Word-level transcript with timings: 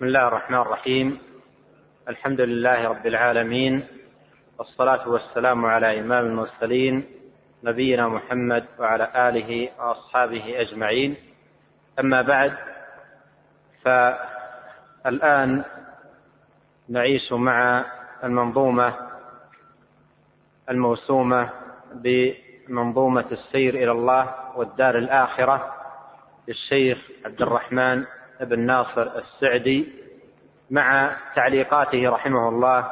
بسم 0.00 0.08
الله 0.08 0.28
الرحمن 0.28 0.58
الرحيم. 0.58 1.18
الحمد 2.08 2.40
لله 2.40 2.88
رب 2.88 3.06
العالمين. 3.06 3.86
والصلاة 4.58 5.08
والسلام 5.08 5.66
على 5.66 6.00
إمام 6.00 6.26
المرسلين 6.26 7.04
نبينا 7.64 8.08
محمد 8.08 8.64
وعلى 8.78 9.28
آله 9.28 9.68
وأصحابه 9.78 10.60
أجمعين. 10.60 11.16
أما 12.00 12.22
بعد 12.22 12.52
فالآن 13.84 15.64
نعيش 16.88 17.32
مع 17.32 17.84
المنظومة 18.24 18.96
الموسومة 20.70 21.50
بمنظومة 21.94 23.28
السير 23.32 23.74
إلى 23.74 23.92
الله 23.92 24.56
والدار 24.56 24.98
الآخرة 24.98 25.74
للشيخ 26.48 26.98
عبد 27.24 27.42
الرحمن 27.42 28.04
بن 28.40 28.60
ناصر 28.60 29.02
السعدي 29.02 29.88
مع 30.70 31.16
تعليقاته 31.36 32.10
رحمه 32.10 32.48
الله 32.48 32.90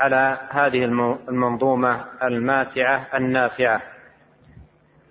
على 0.00 0.38
هذه 0.50 0.84
المنظومة 1.28 2.04
الماتعة 2.22 3.06
النافعة. 3.14 3.82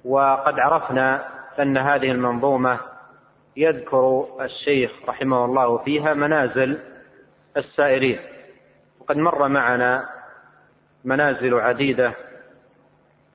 وقد 0.06 0.60
عرفنا 0.60 1.26
أن 1.60 1.78
هذه 1.78 2.12
المنظومة 2.12 2.80
يذكر 3.58 4.26
الشيخ 4.42 4.92
رحمه 5.08 5.46
الله 5.46 5.78
فيها 5.78 6.14
منازل 6.14 6.80
السائرين. 7.58 8.20
وقد 9.00 9.18
مر 9.18 9.48
معنا 9.48 10.10
منازل 11.06 11.60
عديدة 11.60 12.14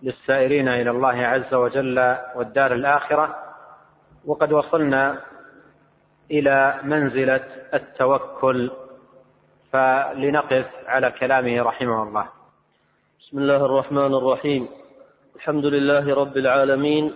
للسائرين 0.03 0.69
إلى 0.69 0.91
الله 0.91 1.27
عز 1.27 1.55
وجل 1.55 2.17
والدار 2.35 2.73
الآخرة. 2.73 3.37
وقد 4.27 4.53
وصلنا 4.53 5.21
إلى 6.31 6.81
منزلة 6.85 7.45
التوكل. 7.75 8.71
فلنقف 9.73 10.67
على 10.87 11.11
كلامه 11.11 11.63
رحمه 11.63 12.03
الله. 12.03 12.27
بسم 13.21 13.39
الله 13.39 13.65
الرحمن 13.65 14.15
الرحيم. 14.15 14.69
الحمد 15.37 15.67
لله 15.67 16.15
رب 16.15 16.37
العالمين 16.37 17.15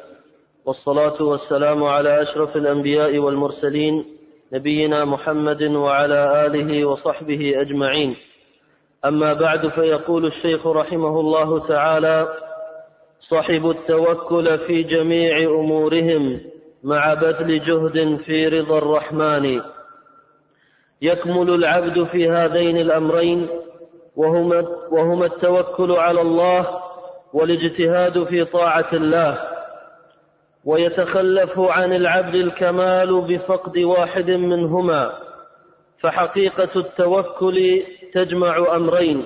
والصلاة 0.65 1.23
والسلام 1.23 1.85
على 1.85 2.23
أشرف 2.23 2.57
الأنبياء 2.57 3.19
والمرسلين 3.19 4.05
نبينا 4.53 5.05
محمد 5.05 5.63
وعلى 5.63 6.47
آله 6.47 6.85
وصحبه 6.85 7.61
أجمعين. 7.61 8.17
أما 9.05 9.33
بعد 9.33 9.69
فيقول 9.69 10.27
الشيخ 10.27 10.67
رحمه 10.67 11.21
الله 11.21 11.67
تعالى 11.69 12.29
صحب 13.21 13.71
التوكل 13.71 14.59
في 14.59 14.83
جميع 14.83 15.39
أمورهم 15.39 16.41
مع 16.85 17.15
بذل 17.15 17.65
جهد 17.65 18.21
في 18.25 18.49
رضا 18.49 18.79
الرحمن. 18.79 19.61
يكمل 21.03 21.55
العبد 21.55 22.05
في 22.05 22.31
هذين 22.31 22.77
الأمرين 22.77 23.49
وهما, 24.17 24.67
وهما 24.91 25.27
التوكل 25.27 25.93
على 25.93 26.21
الله 26.21 26.81
والاجتهاد 27.33 28.25
في 28.25 28.45
طاعة 28.45 28.89
الله. 28.93 29.39
ويتخلف 30.65 31.59
عن 31.59 31.93
العبد 31.93 32.35
الكمال 32.35 33.21
بفقد 33.21 33.79
واحد 33.79 34.31
منهما. 34.31 35.13
فحقيقة 36.01 36.69
التوكل 36.77 37.83
تجمع 38.15 38.77
أمرين 38.77 39.25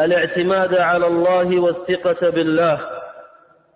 الاعتماد 0.00 0.74
على 0.74 1.06
الله 1.06 1.58
والثقة 1.60 2.30
بالله. 2.30 2.93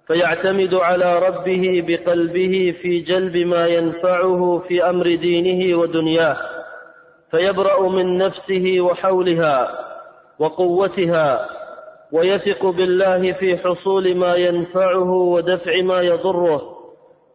فيعتمد 0.09 0.75
على 0.75 1.19
ربه 1.19 1.84
بقلبه 1.87 2.75
في 2.83 3.01
جلب 3.01 3.37
ما 3.37 3.67
ينفعه 3.67 4.62
في 4.69 4.84
أمر 4.91 5.15
دينه 5.15 5.78
ودنياه 5.78 6.37
فيبرأ 7.31 7.89
من 7.89 8.19
نفسه 8.19 8.77
وحولها 8.81 9.78
وقوتها 10.39 11.48
ويثق 12.12 12.67
بالله 12.67 13.33
في 13.33 13.59
حصول 13.59 14.17
ما 14.17 14.34
ينفعه 14.34 15.12
ودفع 15.12 15.82
ما 15.82 16.00
يضره 16.00 16.78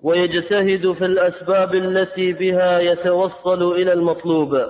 ويجتهد 0.04 0.92
في 0.92 1.06
الأسباب 1.06 1.76
التي 1.76 2.34
بها 2.34 2.80
يتوصل 2.80 3.72
إلى 3.72 3.94
المطلوب. 3.94 4.62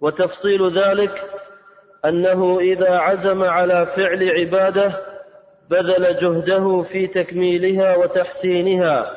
وتفصيل 0.00 0.78
ذلك 0.78 1.22
أنه 2.04 2.58
إذا 2.60 2.90
عزم 2.90 3.42
على 3.42 3.86
فعل 3.96 4.30
عباده 4.30 5.15
بذل 5.70 6.16
جهده 6.20 6.82
في 6.82 7.06
تكميلها 7.06 7.96
وتحسينها 7.96 9.10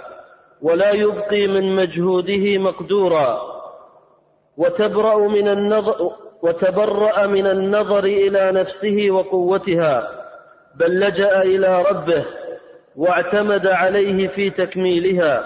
ولا 0.61 0.91
يبقي 0.91 1.47
من 1.47 1.75
مجهوده 1.75 2.57
مقدورا. 2.57 3.41
وتبرأ 4.57 5.27
من 5.27 5.47
النظر 5.47 6.11
وتبرأ 6.43 7.27
من 7.27 7.47
النظر 7.47 8.03
إلى 8.03 8.51
نفسه 8.51 9.11
وقوتها 9.11 10.07
بل 10.75 10.99
لجأ 10.99 11.41
إلى 11.41 11.81
ربه 11.81 12.25
واعتمد 12.95 13.67
عليه 13.67 14.27
في 14.27 14.49
تكميلها. 14.49 15.43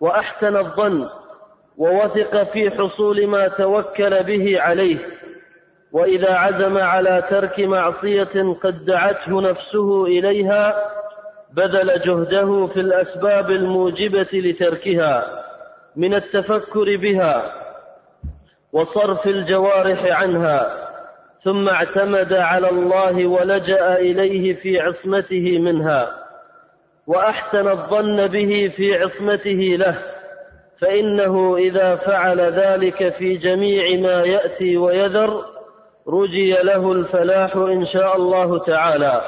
وأحسن 0.00 0.56
الظن 0.56 1.08
ووثق 1.78 2.42
في 2.42 2.70
حصول 2.70 3.26
ما 3.26 3.48
توكل 3.48 4.22
به 4.22 4.60
عليه. 4.60 4.98
وإذا 5.94 6.32
عزم 6.32 6.78
على 6.78 7.22
ترك 7.30 7.60
معصية 7.60 8.56
قد 8.62 8.84
دعته 8.84 9.40
نفسه 9.40 10.04
إليها 10.06 10.76
بذل 11.52 12.00
جهده 12.00 12.66
في 12.66 12.80
الأسباب 12.80 13.50
الموجبة 13.50 14.28
لتركها 14.32 15.44
من 15.96 16.14
التفكر 16.14 16.96
بها 16.96 17.52
وصرف 18.72 19.26
الجوارح 19.26 20.20
عنها 20.20 20.88
ثم 21.44 21.68
اعتمد 21.68 22.32
على 22.32 22.68
الله 22.70 23.26
ولجأ 23.26 23.96
إليه 23.96 24.54
في 24.54 24.80
عصمته 24.80 25.58
منها 25.58 26.10
وأحسن 27.06 27.68
الظن 27.68 28.26
به 28.26 28.72
في 28.76 28.94
عصمته 28.94 29.76
له 29.78 29.98
فإنه 30.80 31.56
إذا 31.56 31.96
فعل 31.96 32.40
ذلك 32.40 33.14
في 33.18 33.36
جميع 33.36 34.00
ما 34.00 34.22
يأتي 34.22 34.76
ويذر 34.76 35.53
رجي 36.08 36.52
له 36.52 36.92
الفلاح 36.92 37.56
إن 37.56 37.86
شاء 37.86 38.16
الله 38.16 38.58
تعالى. 38.58 39.22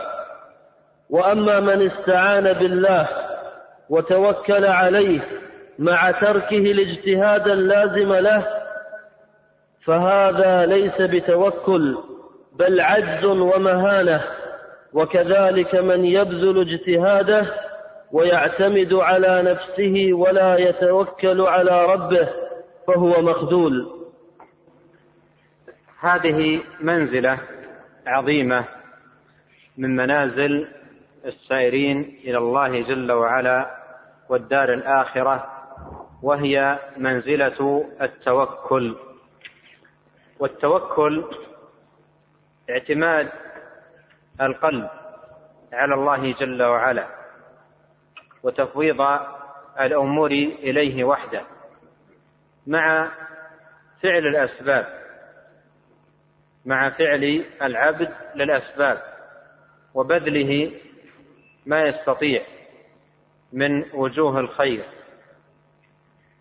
وأما 1.11 1.61
من 1.61 1.91
استعان 1.91 2.53
بالله 2.53 3.09
وتوكل 3.91 4.65
عليه 4.65 5.21
مع 5.79 6.11
تركه 6.11 6.57
الاجتهاد 6.57 7.49
اللازم 7.49 8.13
له 8.13 8.47
فهذا 9.85 10.67
ليس 10.67 11.01
بتوكل 11.01 11.97
بل 12.59 12.81
عجز 12.81 13.25
ومهانة. 13.25 14.21
وكذلك 14.93 15.75
من 15.75 16.05
يبذل 16.05 16.61
اجتهاده 16.61 17.47
ويعتمد 18.13 18.95
على 18.95 19.43
نفسه 19.43 20.09
ولا 20.13 20.59
يتوكل 20.59 21.41
على 21.41 21.85
ربه 21.85 22.29
فهو 22.87 23.23
مخذول. 23.23 23.96
هذه 26.07 26.63
منزلة 26.81 27.39
عظيمة 28.07 28.65
من 29.79 29.97
منازل 29.97 30.69
السائرين 31.25 32.21
إلى 32.25 32.39
الله 32.39 32.83
جل 32.83 33.13
وعلا 33.13 33.77
والدار 34.29 34.73
الآخرة 34.75 35.47
وهي 36.23 36.79
منزلة 36.97 37.85
التوكل. 38.03 38.97
والتوكل 40.39 41.25
اعتماد 42.71 43.29
القلب 44.41 44.89
على 45.73 45.95
الله 45.95 46.33
جل 46.33 46.63
وعلا 46.63 47.07
وتفويض 48.43 49.01
الأمور 49.81 50.31
إليه 50.31 51.05
وحده. 51.05 51.43
مع 52.67 53.09
فعل 54.03 54.27
الأسباب 54.27 55.06
مع 56.67 56.91
فعل 56.91 57.45
العبد 57.63 58.13
للأسباب 58.35 59.03
وبذله 59.95 60.73
ما 61.67 61.83
يستطيع 61.83 62.43
من 63.53 63.85
وجوه 63.95 64.41
الخير 64.41 64.85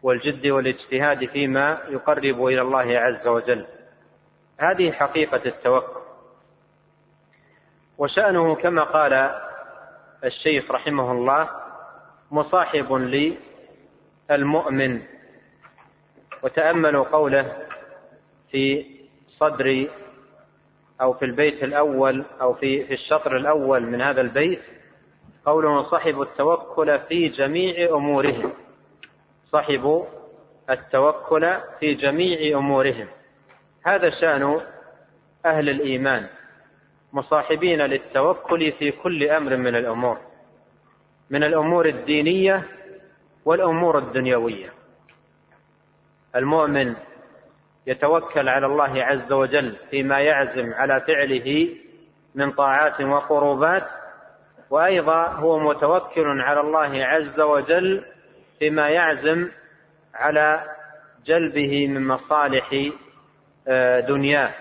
والجد 0.04 0.48
والاجتهاد 0.48 1.26
فيما 1.26 1.78
يقرب 1.90 2.46
إلى 2.46 2.62
الله 2.62 3.00
عز 3.00 3.28
وجل. 3.28 3.66
هذه 4.60 4.92
حقيقة 4.92 5.42
التوكل. 5.46 6.02
وشأنه 7.98 8.56
كما 8.56 8.84
قال 8.84 9.42
الشيخ 10.24 10.72
رحمه 10.72 11.12
الله 11.12 11.50
مصاحب 12.32 12.94
للمؤمن 14.30 15.02
وتأملوا 16.44 17.04
قوله 17.06 17.58
في 18.52 18.86
صدر 19.28 19.88
أو 21.02 21.14
في 21.14 21.26
البيت 21.26 21.64
الأول 21.64 22.24
أو 22.42 22.54
في 22.54 22.86
في 22.86 22.94
الشطر 22.94 23.38
الأول 23.38 23.84
من 23.84 24.02
هذا 24.02 24.22
البيت 24.22 24.62
قوله 25.46 25.84
صحبوا 25.84 26.24
التوكل 26.24 27.00
في 27.00 27.28
جميع 27.28 27.96
أمورهم. 27.96 28.54
صحبوا 29.52 30.06
التوكل 30.70 31.54
في 31.80 31.94
جميع 31.94 32.58
أمورهم. 32.58 33.08
هذا 33.86 34.10
شأن 34.10 34.62
أهل 35.46 35.70
الإيمان 35.70 36.28
مصاحبين 37.14 37.82
للتوكل 37.82 38.72
في 38.72 38.92
كل 38.92 39.30
أمر 39.30 39.58
من 39.58 39.76
الأمور 39.76 40.18
من 41.30 41.44
الأمور 41.44 41.86
الدينية 41.86 42.64
والأمور 43.46 43.98
الدنيوية. 43.98 44.70
المؤمن 46.36 46.96
يتوكل 47.88 48.50
على 48.50 48.66
الله 48.66 49.04
عز 49.04 49.32
وجل 49.32 49.76
فيما 49.92 50.20
يعزم 50.20 50.74
على 50.74 51.02
فعله 51.02 51.70
من 52.36 52.52
طاعات 52.52 53.02
وقربات 53.02 53.88
وأيضا 54.70 55.28
هو 55.28 55.60
متوكل 55.60 56.42
على 56.42 56.60
الله 56.60 57.06
عز 57.06 57.40
وجل 57.40 58.06
فيما 58.60 58.90
يعزم 58.90 59.50
على 60.14 60.64
جلبه 61.26 61.88
من 61.88 62.08
مصالح 62.08 62.92
آه، 63.68 64.00
دنياه 64.00 64.52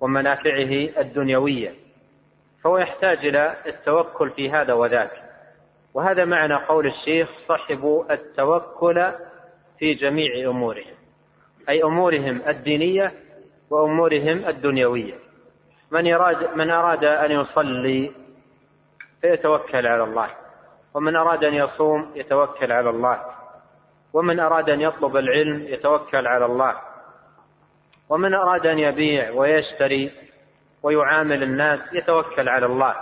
ومنافعه 0.00 1.00
الدنيوية. 1.00 1.74
فهو 2.64 2.78
يحتاج 2.78 3.26
إلى 3.26 3.54
التوكل 3.66 4.30
في 4.30 4.50
هذا 4.50 4.72
وذاك. 4.72 5.10
وهذا 5.94 6.24
معنى 6.24 6.54
قول 6.54 6.86
الشيخ 6.86 7.28
صحبوا 7.48 8.12
التوكل 8.12 9.12
في 9.78 9.94
جميع 9.94 10.50
امورهم 10.50 10.99
أي 11.70 11.82
أمورهم 11.82 12.42
الدينية 12.48 13.12
وأمورهم 13.70 14.48
الدنيوية. 14.48 15.14
من 15.90 16.06
يراد 16.06 16.56
من 16.56 16.70
أراد 16.70 17.04
أن 17.04 17.30
يصلي 17.30 18.12
فيتوكل 19.20 19.86
على 19.86 20.04
الله. 20.04 20.30
ومن 20.94 21.16
أراد 21.16 21.44
أن 21.44 21.54
يصوم 21.54 22.10
يتوكل 22.14 22.72
على 22.72 22.90
الله. 22.90 23.20
ومن 24.12 24.40
أراد 24.40 24.70
أن 24.70 24.80
يطلب 24.80 25.16
العلم 25.16 25.62
يتوكل 25.62 26.26
على 26.26 26.44
الله. 26.44 26.74
ومن 28.08 28.34
أراد 28.34 28.66
أن 28.66 28.78
يبيع 28.78 29.30
ويشتري 29.30 30.10
ويعامل 30.82 31.42
الناس 31.42 31.80
يتوكل 31.92 32.48
على 32.48 32.66
الله. 32.66 32.94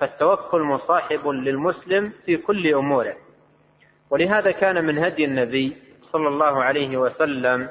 فالتوكل 0.00 0.60
مصاحب 0.60 1.28
للمسلم 1.28 2.12
في 2.26 2.36
كل 2.36 2.74
أموره. 2.74 3.16
ولهذا 4.10 4.50
كان 4.50 4.84
من 4.84 4.98
هدي 4.98 5.24
النبي 5.24 5.76
صلى 6.12 6.28
الله 6.28 6.62
عليه 6.62 6.96
وسلم 6.96 7.68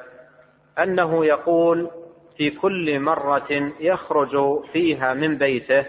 أنه 0.78 1.24
يقول 1.26 1.90
في 2.36 2.50
كل 2.50 3.00
مرة 3.00 3.72
يخرج 3.80 4.64
فيها 4.72 5.14
من 5.14 5.38
بيته 5.38 5.84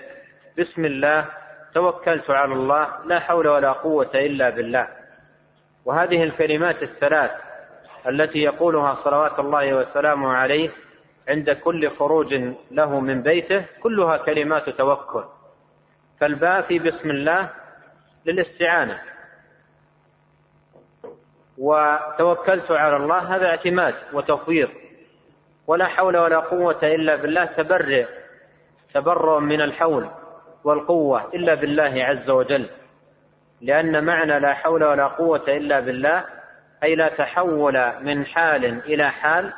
بسم 0.59 0.85
الله 0.85 1.25
توكلت 1.73 2.29
على 2.29 2.53
الله 2.53 2.87
لا 3.05 3.19
حول 3.19 3.47
ولا 3.47 3.71
قوة 3.71 4.11
إلا 4.15 4.49
بالله. 4.49 4.87
وهذه 5.85 6.23
الكلمات 6.23 6.83
الثلاث 6.83 7.31
التي 8.07 8.39
يقولها 8.39 8.97
صلوات 9.03 9.39
الله 9.39 9.73
وسلامه 9.73 10.33
عليه 10.33 10.69
عند 11.27 11.49
كل 11.49 11.89
خروج 11.89 12.33
له 12.71 12.99
من 12.99 13.21
بيته 13.21 13.65
كلها 13.83 14.17
كلمات 14.17 14.69
توكل. 14.69 15.23
فالباء 16.19 16.61
في 16.61 16.79
بسم 16.79 17.09
الله 17.09 17.49
للاستعانة. 18.25 19.10
وتوكلت 21.57 22.71
على 22.71 22.95
الله 22.95 23.35
هذا 23.35 23.45
اعتماد 23.45 23.95
وتفويض. 24.13 24.69
ولا 25.67 25.87
حول 25.87 26.17
ولا 26.17 26.39
قوة 26.39 26.79
إلا 26.83 27.15
بالله 27.15 27.45
تبرع 27.45 28.05
تبرع 28.93 29.39
من 29.39 29.61
الحول 29.61 30.09
والقوة 30.63 31.33
إلا 31.33 31.53
بالله 31.53 32.03
عز 32.05 32.29
وجل. 32.29 32.69
لأن 33.61 34.03
معنى 34.03 34.39
لا 34.39 34.53
حول 34.53 34.83
ولا 34.83 35.07
قوة 35.07 35.43
إلا 35.47 35.79
بالله 35.79 36.25
أي 36.83 36.95
لا 36.95 37.09
تحول 37.09 37.93
من 38.01 38.25
حال 38.25 38.65
إلى 38.65 39.11
حال 39.11 39.53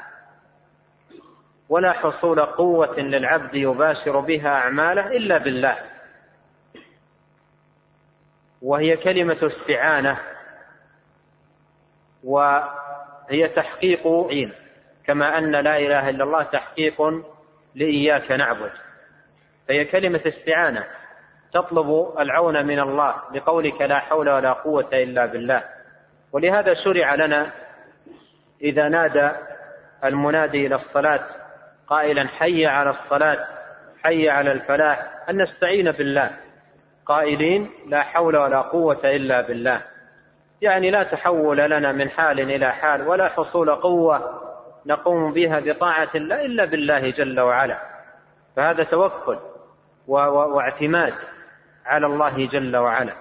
ولا 1.70 1.92
حصول 1.92 2.40
قوة 2.40 3.00
للعبد 3.00 3.56
يباشر 3.56 4.20
بها 4.20 4.50
أعماله 4.50 5.08
إلا 5.08 5.38
بالله. 5.38 5.78
وهي 8.62 8.98
كلمة 8.98 9.38
استعانة. 9.44 10.18
وهي 12.24 13.48
تحقيق 13.56 14.08
عين 14.08 14.54
كما 15.06 15.38
أن 15.38 15.52
لا 15.52 15.78
إله 15.78 16.10
إلا 16.10 16.24
الله 16.24 16.44
تحقيق 16.44 17.02
لإياك 17.76 18.32
نعبد. 18.32 18.72
فهي 19.68 19.86
كلمة 19.86 20.22
استعانة 20.28 20.84
تطلب 21.54 22.14
العون 22.20 22.66
من 22.66 22.80
الله 22.80 23.16
بقولك 23.32 23.82
لا 23.82 24.00
حول 24.00 24.30
ولا 24.30 24.54
قوة 24.54 24.90
إلا 24.94 25.26
بالله. 25.26 25.64
ولهذا 26.32 26.74
شرع 26.74 27.16
لنا 27.16 27.52
إذا 28.62 28.90
نادى 28.90 29.32
المنادي 30.04 30.68
إلى 30.68 30.76
الصلاة 30.76 31.24
قائلا 31.88 32.28
حي 32.28 32.66
على 32.66 32.90
الصلاة 32.90 33.48
حي 34.04 34.30
على 34.30 34.52
الفلاح 34.52 35.10
أن 35.30 35.42
نستعين 35.42 35.92
بالله. 35.92 36.32
قائلين 37.06 37.70
لا 37.88 38.04
حول 38.04 38.38
ولا 38.38 38.62
قوة 38.62 39.00
إلا 39.04 39.42
بالله. 39.42 39.82
يعني 40.64 40.92
لا 40.92 41.04
تحول 41.04 41.58
لنا 41.58 41.92
من 41.92 42.10
حال 42.10 42.40
إلى 42.40 42.72
حال 42.72 43.08
ولا 43.08 43.30
حصول 43.30 43.76
قوة 43.76 44.42
نقوم 44.86 45.34
بها 45.34 45.60
بطاعة 45.60 46.10
الله 46.16 46.46
إلا 46.46 46.66
بالله 46.66 47.10
جل 47.10 47.40
وعلا. 47.40 47.78
فهذا 48.56 48.84
توكل 48.84 49.38
واعتماد 50.08 51.14
على 51.86 52.06
الله 52.06 52.46
جل 52.46 52.78
وعلا. 52.78 53.14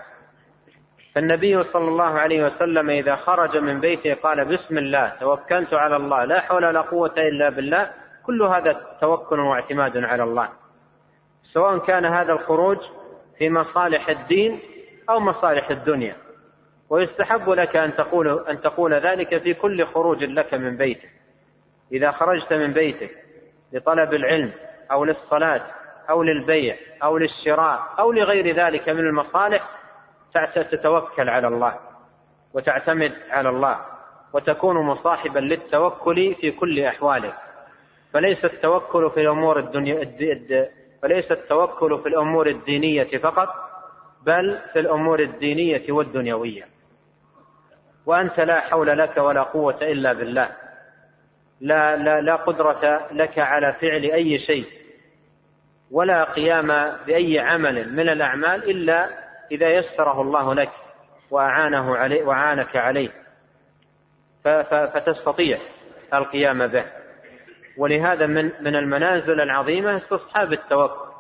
فالنبي 1.15 1.65
صلى 1.65 1.89
الله 1.89 2.19
عليه 2.19 2.47
وسلم 2.47 2.91
إذا 2.91 3.17
خرج 3.17 3.57
من 3.57 3.81
بيته 3.81 4.15
قال 4.15 4.45
بسم 4.45 4.79
الله 4.79 5.13
توكلت 5.21 5.75
على 5.75 5.97
الله 5.97 6.25
لا 6.25 6.41
حول 6.41 6.65
ولا 6.65 6.81
قوة 6.81 7.15
إلا 7.17 7.49
بالله. 7.49 7.91
كل 8.27 8.43
هذا 8.43 8.81
توكل 9.01 9.41
واعتماد 9.41 9.97
على 9.97 10.23
الله. 10.23 10.49
سواء 11.53 11.79
كان 11.79 12.05
هذا 12.05 12.33
الخروج 12.33 12.79
في 13.39 13.51
مصالح 13.51 14.09
الدين 14.09 14.61
أو 15.11 15.21
مصالح 15.21 15.71
الدنيا. 15.71 16.17
ويستحب 16.93 17.51
لك 17.51 17.77
أن 17.77 17.97
تقول 17.97 18.47
أن 18.49 18.61
تقول 18.61 18.95
ذلك 18.95 19.39
في 19.43 19.55
كل 19.55 19.87
خروج 19.87 20.25
لك 20.25 20.55
من 20.55 20.77
بيتك. 20.77 21.09
إذا 21.93 22.11
خرجت 22.11 22.53
من 22.53 22.73
بيتك 22.73 23.11
لطلب 23.73 24.15
العلم 24.15 24.53
أو 24.91 25.05
للصلاة 25.05 25.63
أو 26.11 26.23
للبيع 26.23 26.77
أو 27.03 27.19
للشراء 27.19 27.83
أو 27.99 28.13
لغير 28.13 28.57
ذلك 28.57 28.89
من 28.89 29.01
المصالح 29.01 29.69
تتوكل 30.55 31.29
على 31.29 31.49
الله 31.49 31.75
وتعتمد 32.55 33.13
على 33.31 33.49
الله 33.49 33.77
وتكون 34.33 34.77
مصاحبا 34.77 35.39
للتوكل 35.39 36.35
في 36.41 36.51
كل 36.51 36.85
أحوالك. 36.85 37.35
فليس 38.13 38.45
التوكل 38.45 39.11
في 39.11 39.21
الأمور 39.21 39.59
الدنيا 39.59 40.03
فليس 41.03 41.33
التوكل 41.33 42.01
في 42.03 42.09
الأمور 42.09 42.47
الدينية 42.47 43.19
فقط 43.19 43.49
بل 44.27 44.59
في 44.73 44.79
الأمور 44.79 45.21
الدينية 45.21 45.93
والدنيوية. 45.93 46.73
وأنت 48.07 48.41
لا 48.41 48.61
حول 48.61 48.99
لك 48.99 49.17
ولا 49.17 49.43
قوة 49.43 49.79
إلا 49.83 50.13
بالله. 50.13 50.49
لا 51.61 51.97
لا 51.97 52.21
لا 52.21 52.37
قدرة 52.37 53.09
لك 53.13 53.39
على 53.39 53.73
فعل 53.73 54.05
أي 54.05 54.39
شيء 54.39 54.67
ولا 55.91 56.25
قيام 56.25 56.97
بأي 57.07 57.39
عمل 57.39 57.93
من 57.93 58.09
الأعمال 58.09 58.71
إلا 58.71 59.09
إذا 59.51 59.69
يسره 59.71 60.21
الله 60.21 60.55
لك 60.55 60.71
وأعانه 61.31 61.97
عليه. 61.97 62.25
وعانك 62.25 62.77
عليه 62.77 63.11
فتستطيع 64.65 65.59
القيام 66.15 66.67
به. 66.67 66.85
ولهذا 67.77 68.27
من 68.27 68.51
من 68.61 68.77
المنازل 68.77 69.41
العظيمة 69.41 69.97
استصحاب 69.97 70.53
التوكل 70.53 71.13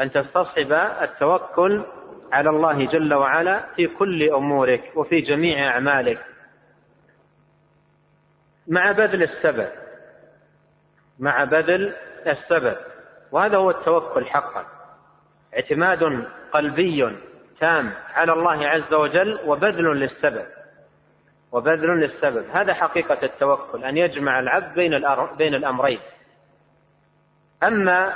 أن 0.00 0.12
تستصحب 0.12 0.72
التوكل 1.02 1.84
على 2.32 2.50
الله 2.50 2.86
جل 2.86 3.14
وعلا 3.14 3.64
في 3.76 3.86
كل 3.86 4.30
أمورك 4.32 4.92
وفي 4.94 5.20
جميع 5.20 5.68
أعمالك. 5.68 6.24
مع 8.68 8.92
بذل 8.92 9.22
السبب. 9.22 9.68
مع 11.18 11.44
بذل 11.44 11.94
السبب. 12.26 12.76
وهذا 13.32 13.56
هو 13.56 13.70
التوكل 13.70 14.26
حقا. 14.26 14.66
اعتماد 15.54 16.24
قلبي 16.52 17.16
تام 17.60 17.92
على 18.14 18.32
الله 18.32 18.66
عز 18.66 18.92
وجل 18.92 19.40
وبذل 19.44 19.84
للسبب. 19.84 20.46
وبذل 21.52 22.00
للسبب. 22.00 22.44
هذا 22.52 22.74
حقيقة 22.74 23.18
التوكل 23.22 23.84
أن 23.84 23.96
يجمع 23.96 24.38
العبد 24.38 24.74
بين 24.74 25.04
بين 25.38 25.54
الأمرين. 25.54 26.00
أما 27.62 28.12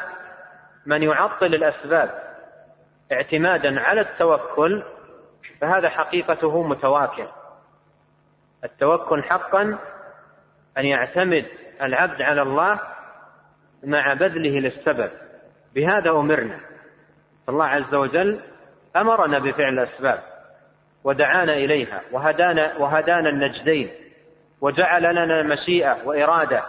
من 0.86 1.02
يعطل 1.02 1.54
الأسباب 1.54 2.31
اعتمادا 3.12 3.80
على 3.80 4.00
التوكل 4.00 4.82
فهذا 5.60 5.88
حقيقته 5.88 6.62
متواكل. 6.62 7.26
التوكل 8.64 9.22
حقا 9.22 9.78
أن 10.78 10.84
يعتمد 10.84 11.46
العبد 11.82 12.22
على 12.22 12.42
الله 12.42 12.80
مع 13.84 14.14
بذله 14.14 14.60
للسبب. 14.60 15.10
بهذا 15.74 16.10
أمرنا. 16.10 16.60
الله 17.48 17.64
عز 17.64 17.94
وجل 17.94 18.40
أمرنا 18.96 19.38
بفعل 19.38 19.78
الأسباب 19.78 20.22
ودعانا 21.04 21.52
إليها 21.52 22.02
وهدانا 22.12 22.76
وهدانا 22.78 23.28
النجدين 23.28 23.90
وجعل 24.60 25.02
لنا 25.02 25.42
مشيئة 25.42 25.98
وإرادة 26.04 26.62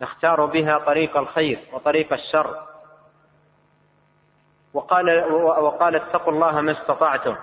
نختار 0.00 0.44
بها 0.44 0.78
طريق 0.78 1.16
الخير 1.16 1.58
وطريق 1.72 2.12
الشر. 2.12 2.67
وقال 4.74 5.32
وقال 5.34 5.96
اتقوا 5.96 6.32
الله 6.32 6.60
ما 6.60 6.72
استطعتم. 6.72 7.36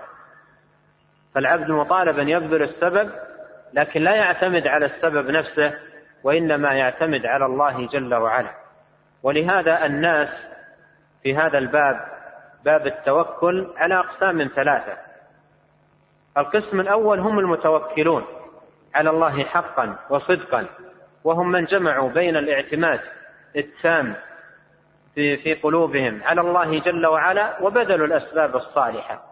فالعبد 1.35 1.69
مطالب 1.71 2.19
ان 2.19 2.29
يبذل 2.29 2.63
السبب 2.63 3.11
لكن 3.73 4.01
لا 4.01 4.15
يعتمد 4.15 4.67
على 4.67 4.85
السبب 4.85 5.29
نفسه 5.29 5.73
وإنما 6.23 6.73
يعتمد 6.73 7.25
على 7.25 7.45
الله 7.45 7.87
جل 7.87 8.15
وعلا. 8.15 8.51
ولهذا 9.23 9.85
الناس 9.85 10.29
في 11.23 11.37
هذا 11.37 11.57
الباب 11.57 12.05
باب 12.65 12.87
التوكل 12.87 13.67
على 13.77 13.99
أقسام 13.99 14.49
ثلاثة. 14.55 14.97
القسم 16.37 16.79
الأول 16.79 17.19
هم 17.19 17.39
المتوكلون 17.39 18.25
على 18.95 19.09
الله 19.09 19.43
حقا 19.43 19.95
وصدقا 20.09 20.65
وهم 21.23 21.51
من 21.51 21.65
جمعوا 21.65 22.09
بين 22.09 22.37
الاعتماد 22.37 22.99
التام 23.55 24.15
في 25.15 25.37
في 25.37 25.53
قلوبهم 25.53 26.21
على 26.23 26.41
الله 26.41 26.79
جل 26.79 27.05
وعلا 27.05 27.61
وبذلوا 27.61 28.07
الأسباب 28.07 28.55
الصالحة. 28.55 29.23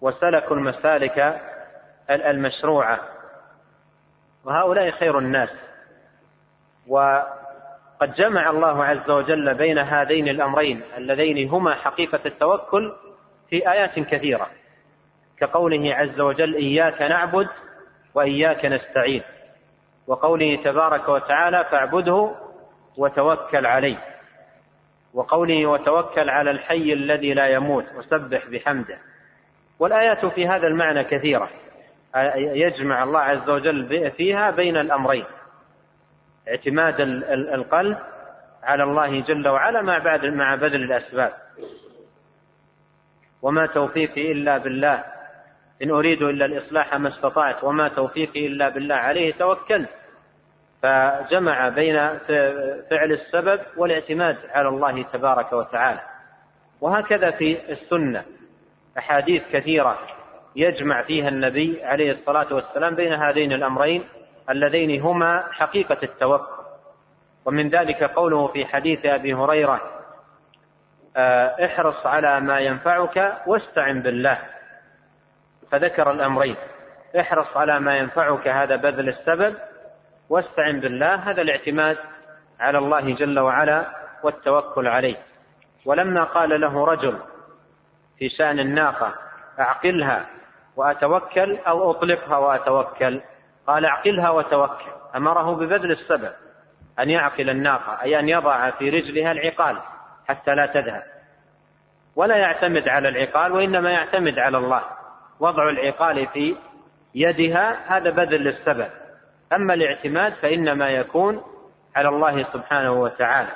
وسلكوا 0.00 0.56
المسالك 0.56 1.40
المشروعة. 2.10 3.00
وهؤلاء 4.44 4.90
خير 4.90 5.18
الناس. 5.18 5.48
وقد 6.88 8.14
جمع 8.14 8.50
الله 8.50 8.84
عز 8.84 9.10
وجل 9.10 9.54
بين 9.54 9.78
هذين 9.78 10.28
الأمرين 10.28 10.82
اللذين 10.96 11.48
هما 11.48 11.74
حقيقة 11.74 12.20
التوكل 12.26 12.92
في 13.50 13.70
آيات 13.72 13.98
كثيرة. 13.98 14.46
كقوله 15.38 15.94
عز 15.94 16.20
وجل 16.20 16.54
إياك 16.54 17.02
نعبد 17.02 17.48
وإياك 18.14 18.64
نستعين. 18.64 19.22
وقوله 20.06 20.56
تبارك 20.64 21.08
وتعالى 21.08 21.64
فاعبده 21.64 22.34
وتوكل 22.96 23.66
عليه. 23.66 24.17
وقوله 25.14 25.66
وتوكل 25.66 26.30
على 26.30 26.50
الحي 26.50 26.92
الذي 26.92 27.34
لا 27.34 27.46
يموت 27.46 27.84
وسبح 27.96 28.46
بحمده. 28.46 28.98
والآيات 29.78 30.26
في 30.26 30.48
هذا 30.48 30.66
المعنى 30.66 31.04
كثيرة. 31.04 31.50
يجمع 32.36 33.02
الله 33.02 33.20
عز 33.20 33.50
وجل 33.50 34.10
فيها 34.10 34.50
بين 34.50 34.76
الأمرين. 34.76 35.24
اعتماد 36.48 37.00
القلب 37.30 37.98
على 38.62 38.82
الله 38.82 39.20
جل 39.20 39.48
وعلا 39.48 39.82
مع 39.82 39.98
بعد 39.98 40.24
مع 40.24 40.54
بذل 40.54 40.82
الأسباب. 40.82 41.32
وما 43.42 43.66
توفيقي 43.66 44.32
إلا 44.32 44.58
بالله. 44.58 45.04
إن 45.82 45.90
أريد 45.90 46.22
إلا 46.22 46.44
الإصلاح 46.44 46.94
ما 46.94 47.08
استطعت. 47.08 47.64
وما 47.64 47.88
توفيقي 47.88 48.46
إلا 48.46 48.68
بالله. 48.68 48.94
عليه 48.94 49.32
توكلت. 49.32 49.88
فجمع 50.82 51.68
بين 51.68 52.18
فعل 52.90 53.12
السبب 53.12 53.60
والاعتماد 53.76 54.36
على 54.50 54.68
الله 54.68 55.02
تبارك 55.02 55.52
وتعالى. 55.52 56.00
وهكذا 56.80 57.30
في 57.30 57.72
السنة. 57.72 58.24
أحاديث 58.98 59.42
كثيرة 59.52 59.98
يجمع 60.56 61.02
فيها 61.02 61.28
النبي 61.28 61.84
عليه 61.84 62.12
الصلاة 62.12 62.54
والسلام 62.54 62.94
بين 62.94 63.12
هذين 63.12 63.52
الأمرين 63.52 64.04
اللذين 64.50 65.00
هما 65.00 65.44
حقيقة 65.52 65.98
التوكل 66.02 66.62
ومن 67.44 67.68
ذلك 67.68 68.02
قوله 68.02 68.46
في 68.46 68.66
حديث 68.66 69.06
أبي 69.06 69.34
هريرة 69.34 69.80
آه، 71.16 71.64
احرص 71.64 72.06
على 72.06 72.40
ما 72.40 72.60
ينفعك 72.60 73.42
واستعن 73.46 74.02
بالله. 74.02 74.38
فذكر 75.70 76.10
الأمرين 76.10 76.56
احرص 77.20 77.56
على 77.56 77.80
ما 77.80 77.98
ينفعك 77.98 78.48
هذا 78.48 78.76
بذل 78.76 79.08
السبب 79.08 79.54
واستعن 80.30 80.80
بالله. 80.80 81.14
هذا 81.14 81.42
الاعتماد 81.42 81.96
على 82.60 82.78
الله 82.78 83.14
جل 83.14 83.38
وعلا 83.38 83.86
والتوكل 84.22 84.86
عليه. 84.86 85.16
ولما 85.86 86.24
قال 86.24 86.60
له 86.60 86.84
رجل 86.84 87.18
في 88.18 88.28
شأن 88.28 88.60
الناقة 88.60 89.14
أعقلها 89.60 90.26
وأتوكل 90.76 91.58
أو 91.66 91.90
أطلقها 91.90 92.36
وأتوكل؟ 92.36 93.20
قال 93.66 93.84
أعقلها 93.84 94.30
وتوكل. 94.30 94.90
أمره 95.16 95.54
ببذل 95.54 95.92
السبب 95.92 96.32
أن 96.98 97.10
يعقل 97.10 97.50
الناقة 97.50 98.02
أي 98.02 98.18
أن 98.18 98.28
يضع 98.28 98.70
في 98.70 98.90
رجلها 98.90 99.32
العقال 99.32 99.76
حتى 100.28 100.54
لا 100.54 100.66
تذهب. 100.66 101.02
ولا 102.16 102.36
يعتمد 102.36 102.88
على 102.88 103.08
العقال 103.08 103.52
وإنما 103.52 103.90
يعتمد 103.90 104.38
على 104.38 104.58
الله. 104.58 104.82
وضع 105.40 105.68
العقال 105.68 106.26
في 106.26 106.56
يدها 107.14 107.96
هذا 107.96 108.10
بذل 108.10 108.44
للسبب. 108.44 108.90
أما 109.52 109.74
الاعتماد 109.74 110.32
فإنما 110.32 110.90
يكون 110.90 111.42
على 111.96 112.08
الله 112.08 112.42
سبحانه 112.52 112.92
وتعالى. 112.92 113.52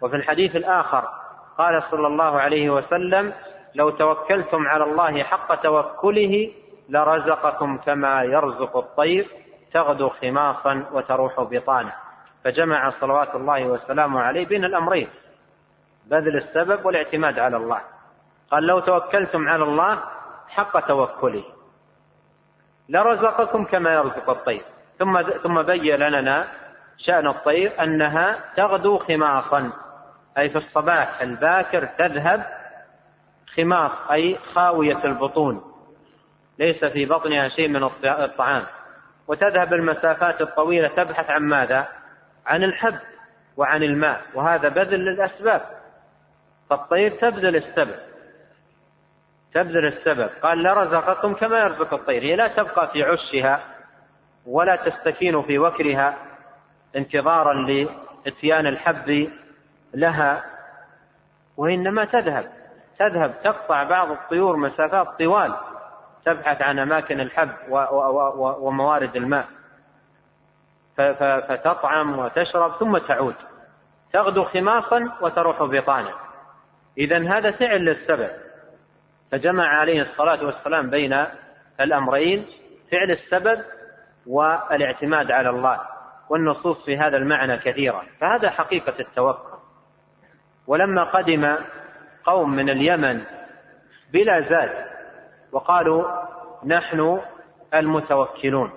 وفي 0.00 0.16
الحديث 0.16 0.56
الآخر 0.56 1.08
قال 1.58 1.82
صلى 1.90 2.06
الله 2.06 2.40
عليه 2.40 2.70
وسلم 2.70 3.32
لو 3.74 3.90
توكلتم 3.90 4.66
على 4.68 4.84
الله 4.84 5.22
حق 5.22 5.54
توكله 5.54 6.52
لرزقكم 6.88 7.78
كما 7.78 8.22
يرزق 8.22 8.76
الطير 8.76 9.28
تغدو 9.72 10.08
خماصا 10.08 10.84
وتروح 10.92 11.40
بطانا 11.40 11.92
فجمع 12.44 12.90
صلوات 13.00 13.34
الله 13.34 13.66
وسلامه 13.66 14.20
عليه 14.20 14.46
بين 14.46 14.64
الأمرين 14.64 15.08
بذل 16.06 16.36
السبب 16.36 16.86
والاعتماد 16.86 17.38
على 17.38 17.56
الله. 17.56 17.80
قال 18.50 18.62
لو 18.66 18.80
توكلتم 18.80 19.48
على 19.48 19.64
الله 19.64 19.98
حق 20.48 20.80
توكله 20.80 21.44
لرزقكم 22.88 23.64
كما 23.64 23.94
يرزق 23.94 24.30
الطير. 24.30 24.62
ثم 24.98 25.22
ثم 25.22 25.62
بين 25.62 25.96
لنا 25.96 26.48
شأن 26.98 27.26
الطير 27.26 27.72
أنها 27.82 28.38
تغدو 28.56 28.98
خماصا 28.98 29.72
أي 30.38 30.48
في 30.48 30.58
الصباح 30.58 31.20
الباكر 31.22 31.84
تذهب 31.84 32.46
خماص 33.56 33.92
أي 34.10 34.38
خاوية 34.54 35.04
البطون 35.04 35.62
ليس 36.58 36.84
في 36.84 37.06
بطنها 37.06 37.48
شيء 37.48 37.68
من 37.68 37.84
الطعام. 38.04 38.62
وتذهب 39.28 39.74
المسافات 39.74 40.40
الطويلة 40.40 40.88
تبحث 40.88 41.30
عن 41.30 41.42
ماذا؟ 41.42 41.88
عن 42.46 42.64
الحب 42.64 42.98
وعن 43.56 43.82
الماء 43.82 44.20
وهذا 44.34 44.68
بذل 44.68 45.04
للأسباب. 45.04 45.62
فالطير 46.70 47.10
تبذل 47.10 47.56
السبب. 47.56 47.98
تبذل 49.54 49.86
السبب. 49.86 50.30
قال 50.42 50.62
لرزقكم 50.62 51.34
كما 51.34 51.58
يرزق 51.58 51.94
الطير. 51.94 52.22
هي 52.22 52.36
لا 52.36 52.48
تبقى 52.48 52.88
في 52.88 53.02
عشها. 53.02 53.60
ولا 54.46 54.76
تستكين 54.76 55.42
في 55.42 55.58
وكرها 55.58 56.16
انتظارا 56.96 57.54
لاتيان 57.54 58.66
الحب 58.66 59.30
لها 59.94 60.44
وإنما 61.56 62.04
تذهب 62.04 62.50
تذهب 62.98 63.34
تقطع 63.44 63.82
بعض 63.82 64.10
الطيور 64.10 64.56
مسافات 64.56 65.06
طوال 65.18 65.54
تبحث 66.24 66.62
عن 66.62 66.78
أماكن 66.78 67.20
الحب 67.20 67.50
وموارد 68.38 69.16
الماء. 69.16 69.46
فتطعم 71.48 72.18
وتشرب 72.18 72.72
ثم 72.78 72.98
تعود. 72.98 73.34
تغدو 74.12 74.44
خماصا 74.44 75.12
وتروح 75.20 75.62
بطانا 75.62 76.12
اذا 76.98 77.18
هذا 77.18 77.50
فعل 77.50 77.84
للسبب. 77.84 78.30
فجمع 79.32 79.68
عليه 79.68 80.02
الصلاة 80.02 80.44
والسلام 80.44 80.90
بين 80.90 81.26
الأمرين 81.80 82.46
فعل 82.90 83.10
السبب 83.10 83.64
والاعتماد 84.28 85.30
على 85.30 85.50
الله 85.50 85.80
والنصوص 86.28 86.84
في 86.84 86.98
هذا 86.98 87.16
المعنى 87.16 87.56
كثيرة 87.56 88.02
فهذا 88.20 88.50
حقيقة 88.50 88.94
التوكل 89.00 89.58
ولما 90.66 91.04
قدم 91.04 91.56
قوم 92.24 92.50
من 92.50 92.70
اليمن 92.70 93.24
بلا 94.12 94.40
زاد 94.40 94.86
وقالوا 95.52 96.04
نحن 96.64 97.20
المتوكلون. 97.74 98.72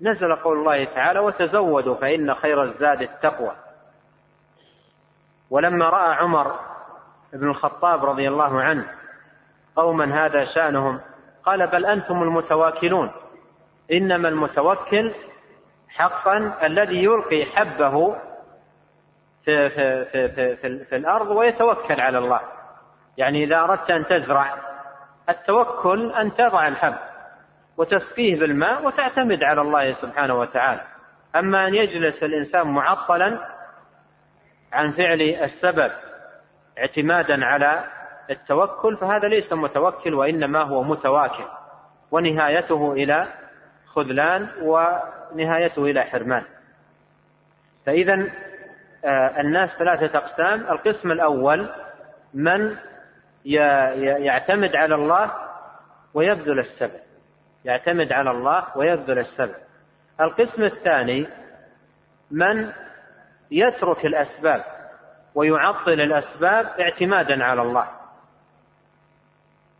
نزل 0.00 0.36
قول 0.36 0.58
الله 0.58 0.84
تعالى 0.84 1.20
وتزودوا 1.20 1.94
فإن 1.94 2.34
خير 2.34 2.62
الزاد 2.62 3.02
التقوى. 3.02 3.52
ولما 5.50 5.88
رأى 5.88 6.14
عمر 6.14 6.58
بن 7.32 7.50
الخطاب 7.50 8.04
رضي 8.04 8.28
الله 8.28 8.62
عنه 8.62 8.84
قوما 9.76 10.26
هذا 10.26 10.44
شأنهم 10.44 11.00
قال 11.44 11.66
بل 11.66 11.86
أنتم 11.86 12.22
المتواكلون. 12.22 13.10
إنما 13.92 14.28
المتوكل 14.28 15.12
حقا 15.88 16.52
الذي 16.62 17.04
يلقي 17.04 17.44
حبه 17.44 18.16
في, 19.44 19.70
في, 19.70 20.04
في, 20.04 20.28
في, 20.28 20.56
في, 20.56 20.84
في 20.84 20.96
الأرض 20.96 21.30
ويتوكل 21.30 22.00
على 22.00 22.18
الله. 22.18 22.40
يعني 23.18 23.44
إذا 23.44 23.56
أردت 23.56 23.90
أن 23.90 24.06
تزرع 24.06 24.54
التوكل 25.28 26.12
أن 26.12 26.34
تضع 26.34 26.68
الحب 26.68 26.94
وتسقيه 27.76 28.40
بالماء 28.40 28.86
وتعتمد 28.86 29.42
على 29.42 29.60
الله 29.60 29.94
سبحانه 30.02 30.34
وتعالى. 30.34 30.80
أما 31.36 31.68
أن 31.68 31.74
يجلس 31.74 32.22
الإنسان 32.22 32.66
معطلا 32.66 33.38
عن 34.72 34.92
فعل 34.92 35.20
السبب 35.20 35.92
اعتمادا 36.78 37.44
على 37.44 37.84
التوكل 38.30 38.96
فهذا 38.96 39.28
ليس 39.28 39.52
متوكل 39.52 40.14
وإنما 40.14 40.62
هو 40.62 40.82
متواكل 40.82 41.44
ونهايته 42.10 42.92
إلى 42.92 43.26
خذلان 43.94 44.48
ونهايته 44.62 45.84
إلى 45.84 46.02
حرمان. 46.02 46.42
فإذا 47.86 48.28
آه، 49.04 49.40
الناس 49.40 49.70
ثلاثة 49.78 50.18
أقسام. 50.18 50.60
القسم 50.60 51.12
الأول 51.12 51.68
من 52.34 52.76
يعتمد 53.44 54.76
على 54.76 54.94
الله 54.94 55.30
ويبذل 56.14 56.58
السبب. 56.58 57.00
يعتمد 57.64 58.12
على 58.12 58.30
الله 58.30 58.64
ويبذل 58.76 59.18
السبب. 59.18 59.54
القسم 60.20 60.62
الثاني 60.62 61.26
من 62.30 62.72
يترك 63.50 64.06
الأسباب 64.06 64.64
ويعطل 65.34 66.00
الأسباب 66.00 66.66
اعتمادا 66.80 67.44
على 67.44 67.62
الله 67.62 67.88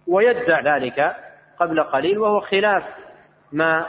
ويدع 0.07 0.77
ذلك 0.77 1.17
قبل 1.59 1.83
قليل 1.83 2.19
وهو 2.19 2.41
خلاف 2.41 2.85
ما 3.53 3.87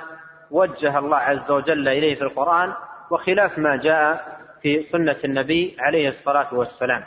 وجه 0.52 1.00
الله 1.00 1.18
عز 1.18 1.52
وجل 1.52 1.88
إليه 1.88 2.16
في 2.16 2.22
القرآن 2.22 2.74
وخلاف 3.12 3.58
ما 3.58 3.76
جاء 3.76 4.38
في 4.62 4.84
سنة 4.92 5.16
النبي 5.26 5.78
عليه 5.80 6.10
الصلاة 6.10 6.54
والسلام. 6.54 7.04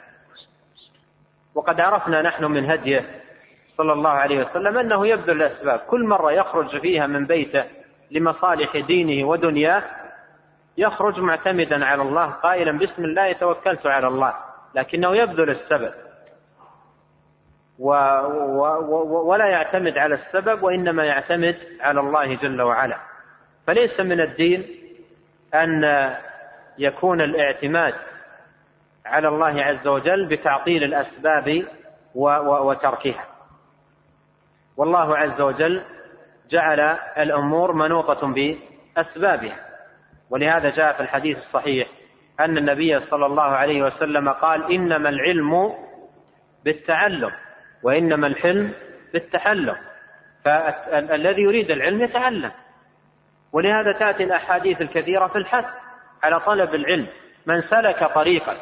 وقد 1.55 1.81
عرفنا 1.81 2.23
نحن 2.23 2.45
من 2.45 2.71
هديه 2.71 3.05
صلى 3.77 3.93
الله 3.93 4.11
عليه 4.11 4.45
وسلم 4.45 4.79
أنه 4.79 5.07
يبذل 5.07 5.43
الأسباب. 5.43 5.79
كل 5.79 6.05
مرة 6.05 6.33
يخرج 6.33 6.81
فيها 6.81 7.07
من 7.07 7.27
بيته 7.27 7.65
لمصالح 8.11 8.77
دينه 8.77 9.29
ودنياه 9.29 9.83
يخرج 10.79 11.21
معتمدا 11.21 11.85
على 11.85 12.03
الله 12.03 12.27
قائلا 12.27 12.79
بسم 12.79 13.05
الله 13.05 13.33
توكلت 13.33 13.87
على 13.87 14.07
الله 14.07 14.35
لكنه 14.75 15.17
يبذل 15.17 15.51
السبب. 15.51 15.93
و 17.79 17.91
و 17.91 18.63
و 18.89 19.29
ولا 19.31 19.47
يعتمد 19.47 19.99
على 19.99 20.15
السبب 20.15 20.63
وإنما 20.63 21.05
يعتمد 21.05 21.57
على 21.81 22.01
الله 22.01 22.35
جل 22.35 22.63
وعلا. 22.63 22.99
فليس 23.69 24.01
من 24.01 24.21
الدين 24.21 24.67
أن 25.55 25.85
يكون 26.79 27.21
الاعتماد 27.21 27.95
على 29.07 29.29
الله 29.29 29.63
عز 29.65 29.87
وجل 29.87 30.27
بتعطيل 30.27 30.85
الأسباب 30.85 31.65
وتركها. 32.15 33.25
والله 34.77 35.17
عز 35.19 35.41
وجل 35.41 35.83
جعل 36.51 36.81
الأمور 37.19 37.73
منوطة 37.73 38.27
بأسبابها. 38.27 39.57
ولهذا 40.31 40.71
جاء 40.71 40.93
في 40.93 41.01
الحديث 41.01 41.39
الصحيح 41.39 41.89
أن 42.41 42.59
النبي 42.59 43.01
صلى 43.01 43.27
الله 43.27 43.43
عليه 43.43 43.83
وسلم 43.83 44.29
قال 44.29 44.73
إنما 44.73 45.09
العلم 45.09 45.75
بالتعلم 46.65 47.31
وإنما 47.83 48.27
الحلم 48.27 48.73
بالتحلم. 49.13 49.77
فالذي 50.45 51.43
يريد 51.43 51.71
العلم 51.71 52.03
يتعلم. 52.03 52.51
ولهذا 53.53 53.93
تأتي 53.93 54.25
الأحاديث 54.25 54.81
الكثيرة 54.81 55.27
في 55.27 55.39
الحث 55.39 55.65
على 56.23 56.41
طلب 56.41 56.75
العلم. 56.75 57.07
من 57.47 57.63
سلك 57.63 58.05
طريقا 58.15 58.57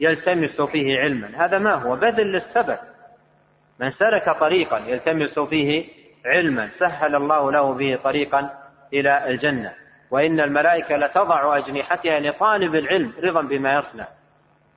يلتمس 0.00 0.60
فيه 0.60 1.00
علما. 1.00 1.30
هذا 1.44 1.58
ما 1.58 1.74
هو؟ 1.74 1.96
بذل 1.96 2.32
للسبب. 2.32 2.78
من 3.80 3.92
سلك 3.92 4.36
طريقا 4.40 4.78
يلتمس 4.78 5.38
فيه 5.38 5.84
علما. 6.26 6.68
سهل 6.78 7.14
الله 7.14 7.52
له 7.52 7.74
به 7.74 7.98
طريقا 8.04 8.50
إلى 8.92 9.30
الجنة. 9.30 9.72
وإن 10.10 10.40
الملائكة 10.40 10.96
لتضع 10.96 11.56
أجنحتها 11.56 12.20
لطالب 12.20 12.74
العلم 12.74 13.12
رضا 13.22 13.42
بما 13.42 13.74
يصنع. 13.74 14.06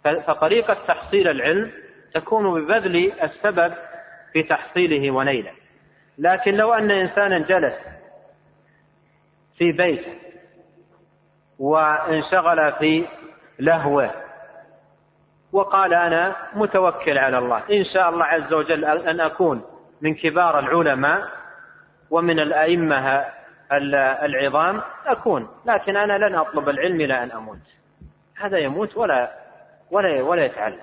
فطريقة 0.03 0.77
تحصيل 0.88 1.27
العلم 1.27 1.71
تكون 2.13 2.62
ببذل 2.62 3.12
السبب 3.23 3.73
في 4.33 4.43
تحصيله 4.43 5.12
ونيله. 5.12 5.51
لكن 6.17 6.53
لو 6.53 6.73
أن 6.73 6.91
إنسانا 6.91 7.39
جلس 7.39 7.73
في 9.57 9.72
بيته 9.72 10.13
وانشغل 11.60 12.72
في 12.72 13.05
لهوة. 13.60 14.12
وقال 15.51 15.93
أنا 15.93 16.36
متوكل 16.54 17.17
على 17.17 17.38
الله. 17.38 17.62
إن 17.71 17.86
شاء 17.86 18.10
الله 18.10 18.25
عز 18.25 18.54
وجل 18.54 18.86
أن 18.86 19.19
أكون 19.19 19.62
من 20.01 20.15
كبار 20.15 20.60
العلماء 20.60 21.28
ومن 22.10 22.39
الأئمة 22.39 23.25
العظام 23.71 24.82
أكون. 25.06 25.47
لكن 25.65 25.97
أنا 25.97 26.28
لن 26.28 26.36
أطلب 26.36 26.69
العلم 26.69 27.01
إلى 27.01 27.23
أن 27.23 27.32
أموت. 27.32 27.60
هذا 28.38 28.58
يموت 28.58 28.97
ولا 28.97 29.32
ولا 29.91 30.21
ولا 30.21 30.45
يتعلم. 30.45 30.80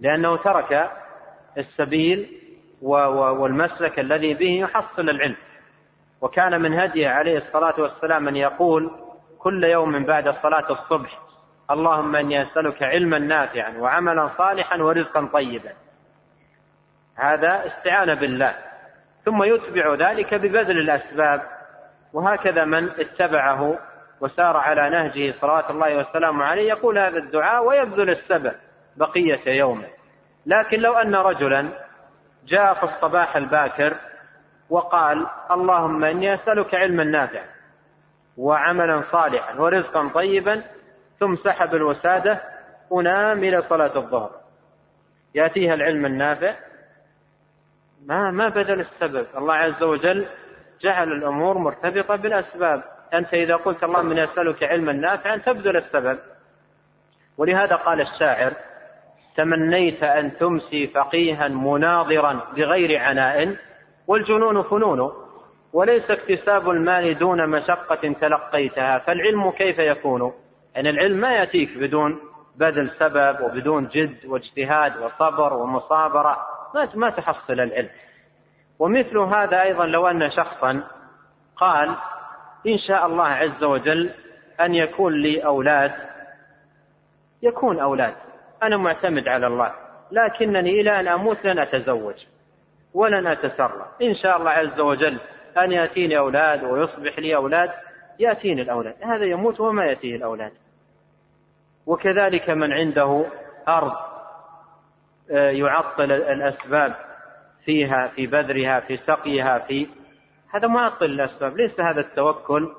لأنه 0.00 0.36
ترك 0.36 0.90
السبيل 1.58 2.28
والمسلك 2.82 3.98
الذي 3.98 4.34
به 4.34 4.50
يحصل 4.50 5.10
العلم. 5.10 5.36
وكان 6.22 6.60
من 6.60 6.80
هديه 6.80 7.08
عليه 7.08 7.38
الصلاة 7.38 7.74
والسلام 7.78 8.28
أن 8.28 8.36
يقول 8.36 8.90
كل 9.38 9.64
يوم 9.64 10.04
بعد 10.04 10.34
صلاة 10.42 10.72
الصبح 10.72 11.18
اللهم 11.70 12.16
إني 12.16 12.42
أسألك 12.42 12.82
علما 12.82 13.18
نافعا 13.18 13.74
وعملا 13.78 14.30
صالحا 14.38 14.82
ورزقا 14.82 15.28
طيبا. 15.32 15.72
هذا 17.16 17.66
استعانة 17.66 18.14
بالله. 18.14 18.54
ثم 19.24 19.42
يتبع 19.42 19.94
ذلك 19.94 20.34
ببذل 20.34 20.78
الأسباب. 20.78 21.42
وهكذا 22.12 22.64
من 22.64 22.90
اتبعه 22.90 23.78
وسار 24.20 24.56
على 24.56 24.90
نهجه 24.90 25.34
صلوات 25.40 25.70
الله 25.70 25.96
وسلامه 25.96 26.44
عليه 26.44 26.68
يقول 26.68 26.98
هذا 26.98 27.18
الدعاء 27.18 27.64
ويبذل 27.64 28.10
السبب 28.10 28.52
بقية 28.96 29.40
يومه. 29.46 29.86
لكن 30.46 30.80
لو 30.80 30.94
أن 30.94 31.14
رجلا 31.14 31.68
جاء 32.46 32.74
في 32.74 32.82
الصباح 32.84 33.36
الباكر 33.36 33.96
وقال 34.70 35.26
اللهم 35.50 36.04
إني 36.04 36.34
أسألك 36.34 36.74
علما 36.74 37.04
نافعا 37.04 37.46
وعملا 38.36 39.02
صالحا 39.12 39.60
ورزقا 39.60 40.10
طيبا 40.14 40.62
ثم 41.20 41.36
سحب 41.36 41.74
الوسادة 41.74 42.40
ونام 42.90 43.44
إلى 43.44 43.62
صلاة 43.68 43.96
الظهر. 43.96 44.30
يأتيها 45.34 45.74
العلم 45.74 46.06
النافع. 46.06 46.54
ما 48.06 48.30
ما 48.30 48.48
بدل 48.48 48.80
السبب. 48.80 49.26
الله 49.36 49.54
عز 49.54 49.82
وجل 49.82 50.26
جعل 50.80 51.12
الأمور 51.12 51.58
مرتبطة 51.58 52.16
بالأسباب. 52.16 52.82
أنت 53.14 53.34
إذا 53.34 53.56
قلت 53.56 53.84
اللهم 53.84 54.10
إني 54.10 54.24
أسألك 54.24 54.62
علما 54.62 54.92
نافعا 54.92 55.36
تبذل 55.36 55.76
السبب. 55.76 56.18
ولهذا 57.38 57.76
قال 57.76 58.00
الشاعر 58.00 58.52
تمنيت 59.36 60.02
أن 60.02 60.38
تمسي 60.38 60.86
فقيها 60.86 61.48
مناظرا 61.48 62.40
بغير 62.56 62.98
عناء 62.98 63.56
والجنون 64.08 64.62
فنون 64.62 65.12
وليس 65.72 66.10
اكتساب 66.10 66.70
المال 66.70 67.18
دون 67.18 67.48
مشقة 67.48 68.12
تلقيتها 68.20 68.98
فالعلم 68.98 69.50
كيف 69.50 69.78
يكون؟ 69.78 70.32
يعني 70.74 70.90
العلم 70.90 71.16
ما 71.16 71.32
يأتيك 71.32 71.78
بدون 71.78 72.18
بذل 72.56 72.90
سبب 72.98 73.40
وبدون 73.40 73.86
جد 73.86 74.26
واجتهاد 74.26 74.96
وصبر 74.96 75.52
ومصابرة 75.52 76.36
ما 76.74 76.88
ما 76.94 77.10
تحصل 77.10 77.52
العلم. 77.60 77.88
ومثل 78.78 79.18
هذا 79.18 79.62
أيضا 79.62 79.86
لو 79.86 80.08
أن 80.08 80.30
شخصا 80.30 80.82
قال 81.56 81.94
إن 82.66 82.78
شاء 82.78 83.06
الله 83.06 83.26
عز 83.26 83.64
وجل 83.64 84.10
أن 84.60 84.74
يكون 84.74 85.12
لي 85.12 85.44
أولاد. 85.44 85.92
يكون 87.42 87.80
أولاد. 87.80 88.14
أنا 88.62 88.76
معتمد 88.76 89.28
على 89.28 89.46
الله 89.46 89.72
لكنني 90.12 90.80
إلى 90.80 91.00
أن 91.00 91.08
أموت 91.08 91.44
لن 91.44 91.58
أتزوج. 91.58 92.14
ولن 92.98 93.26
أتسرى 93.26 93.86
إن 94.02 94.14
شاء 94.14 94.36
الله 94.36 94.50
عز 94.50 94.80
وجل 94.80 95.18
أن 95.58 95.72
يأتيني 95.72 96.18
أولاد 96.18 96.64
ويصبح 96.64 97.18
لي 97.18 97.36
أولاد 97.36 97.70
يأتيني 98.18 98.62
الأولاد. 98.62 98.94
هذا 99.02 99.24
يموت 99.24 99.60
وما 99.60 99.84
يأتيه 99.84 100.16
الأولاد. 100.16 100.52
وكذلك 101.86 102.50
من 102.50 102.72
عنده 102.72 103.24
أرض 103.68 103.92
آه، 105.30 105.50
يعطل 105.50 106.12
الأسباب 106.12 106.94
فيها 107.64 108.06
في 108.16 108.26
بذرها 108.26 108.80
في 108.80 108.96
سقيها 108.96 109.58
في 109.58 109.86
هذا 110.54 110.68
معطل 110.68 111.06
الأسباب. 111.06 111.56
ليس 111.56 111.80
هذا 111.80 112.00
التوكل 112.00 112.72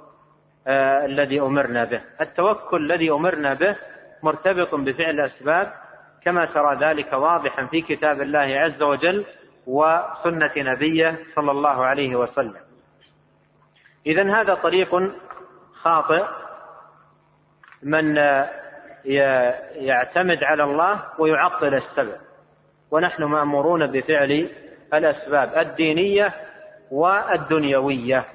آه، 0.68 1.06
الذي 1.06 1.42
أمرنا 1.42 1.84
به. 1.84 2.02
التوكل 2.22 2.92
الذي 2.92 3.12
أمرنا 3.12 3.54
به 3.54 3.76
مرتبط 4.24 4.76
بفعل 4.76 5.10
الأسباب 5.10 5.74
كما 6.24 6.46
ترى 6.46 6.76
ذلك 6.76 7.14
واضحا 7.14 7.66
في 7.66 7.82
كتاب 7.82 8.22
الله 8.22 8.40
عز 8.40 8.82
وجل 8.82 9.26
وسنة 9.70 10.52
نبيه 10.58 11.20
صلى 11.36 11.52
الله 11.52 11.86
عليه 11.86 12.16
وسلم. 12.16 12.62
إذا 14.06 14.42
هذا 14.42 14.54
طريق 14.54 15.12
خاطئ. 15.74 16.26
من 17.84 18.16
يعتمد 19.76 20.44
على 20.44 20.64
الله 20.64 21.04
ويعطل 21.20 21.74
السبب. 21.74 22.18
ونحن 22.92 23.24
مأمورون 23.24 23.88
بفعل 23.88 24.50
الأسباب 24.94 25.58
الدينية 25.58 26.34
والدنيوية. 26.92 28.26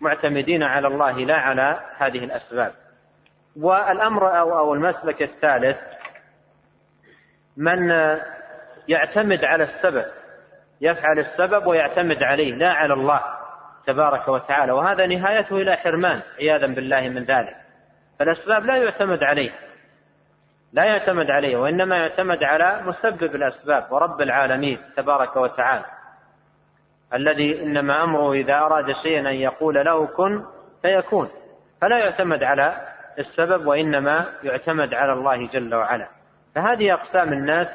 معتمدين 0.00 0.62
على 0.62 0.88
الله 0.88 1.18
لا 1.18 1.36
على 1.36 1.80
هذه 1.96 2.24
الأسباب. 2.24 2.72
والأمر 3.56 4.38
أو 4.38 4.74
المسلك 4.74 5.22
الثالث 5.22 5.76
من 7.56 7.90
يعتمد 8.88 9.44
على 9.44 9.64
السبب 9.64 10.04
يفعل 10.80 11.18
السبب 11.18 11.66
ويعتمد 11.66 12.22
عليه 12.22 12.54
لا 12.54 12.72
على 12.72 12.94
الله 12.94 13.20
تبارك 13.86 14.28
وتعالى. 14.28 14.72
وهذا 14.72 15.06
نهايته 15.06 15.56
إلى 15.56 15.76
حرمان 15.76 16.20
عياذا 16.38 16.66
بالله 16.66 17.00
من 17.00 17.24
ذلك. 17.24 17.56
فالأسباب 18.18 18.64
لا 18.64 18.76
يعتمد 18.76 19.24
عليها 19.24 19.54
لا 20.72 20.84
يعتمد 20.84 21.30
عليه 21.30 21.56
وإنما 21.56 21.96
يعتمد 21.96 22.44
على 22.44 22.82
مسبب 22.82 23.34
الأسباب 23.34 23.92
ورب 23.92 24.20
العالمين 24.20 24.78
تبارك 24.96 25.36
وتعالى. 25.36 25.84
الذي 27.14 27.62
إنما 27.62 28.04
أمره 28.04 28.32
إذا 28.32 28.54
أراد 28.58 28.92
شيئا 29.02 29.20
أن 29.20 29.34
يقول 29.34 29.74
له 29.74 30.06
كن 30.06 30.44
فيكون. 30.82 31.30
فلا 31.80 31.98
يعتمد 31.98 32.42
على 32.42 32.74
السبب 33.18 33.66
وإنما 33.66 34.26
يعتمد 34.42 34.94
على 34.94 35.12
الله 35.12 35.46
جل 35.46 35.74
وعلا. 35.74 36.06
فهذه 36.54 36.94
أقسام 36.94 37.32
الناس 37.32 37.68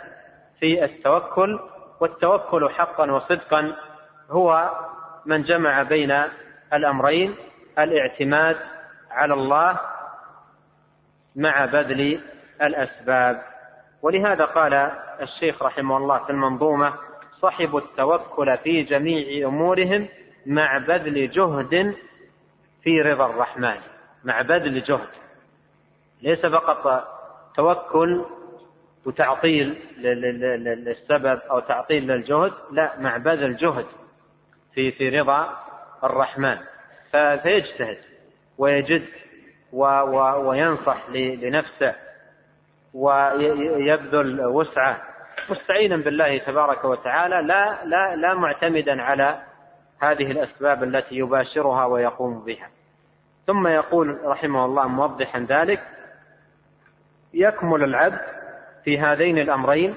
في 0.63 0.86
التوكل 0.86 1.60
والتوكل 1.99 2.69
حقا 2.69 3.12
وصدقا 3.12 3.76
هو 4.30 4.71
من 5.26 5.43
جمع 5.43 5.84
بين 5.84 6.23
الأمرين 6.73 7.36
الاعتماد 7.80 8.58
على 9.12 9.34
الله 9.34 9.80
مع 11.36 11.65
بذل 11.65 12.21
الأسباب. 12.62 13.41
ولهذا 14.02 14.45
قال 14.45 14.73
الشيخ 15.21 15.63
رحمه 15.63 15.97
الله 15.97 16.17
في 16.17 16.30
المنظومة 16.30 16.93
صحبوا 17.41 17.80
التوكل 17.80 18.58
في 18.58 18.84
جميع 18.84 19.47
أمورهم 19.47 20.08
مع 20.45 20.78
بذل 20.78 21.30
جهد 21.32 21.95
في 22.84 23.02
رضا 23.02 23.26
الرحمن. 23.26 23.78
مع 24.23 24.41
بذل 24.41 24.84
جهد. 24.84 25.10
ليس 26.21 26.45
فقط 26.45 27.08
توكل 27.56 28.26
وتعطيل 29.05 29.79
للسبب 29.97 31.39
أو 31.51 31.59
تعطيل 31.59 32.07
للجهد 32.07 32.53
لا 32.71 32.99
مع 32.99 33.17
بذل 33.17 33.55
جهد 33.55 33.85
في 34.73 34.91
في 34.91 35.19
رضا 35.19 35.57
الرحمن. 36.03 36.57
فيجتهد 37.11 37.97
ويجد 38.57 39.05
وينصح 39.73 41.09
لنفسه 41.09 41.95
ويبذل 42.93 44.45
وسعه. 44.45 45.01
مستعينا 45.49 45.97
بالله 45.97 46.37
تبارك 46.37 46.85
وتعالى 46.85 47.41
لا 47.41 47.85
لا 47.85 48.15
لا 48.15 48.33
معتمدا 48.33 49.01
على 49.01 49.39
هذه 50.01 50.31
الأسباب 50.31 50.83
التي 50.83 51.15
يباشرها 51.15 51.85
ويقوم 51.85 52.45
بها. 52.45 52.69
ثم 53.47 53.67
يقول 53.67 54.17
رحمه 54.25 54.65
الله 54.65 54.87
موضحا 54.87 55.39
ذلك 55.39 55.83
يكمل 57.33 57.83
العبد 57.83 58.21
في 58.83 58.99
هذين 58.99 59.37
الأمرين 59.39 59.95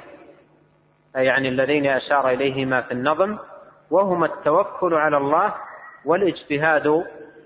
يعني 1.14 1.48
اللذين 1.48 1.86
أشار 1.86 2.30
إليهما 2.30 2.80
في 2.80 2.92
النظم 2.92 3.38
وهما 3.90 4.26
التوكل 4.26 4.94
على 4.94 5.16
الله 5.16 5.54
والاجتهاد 6.04 7.04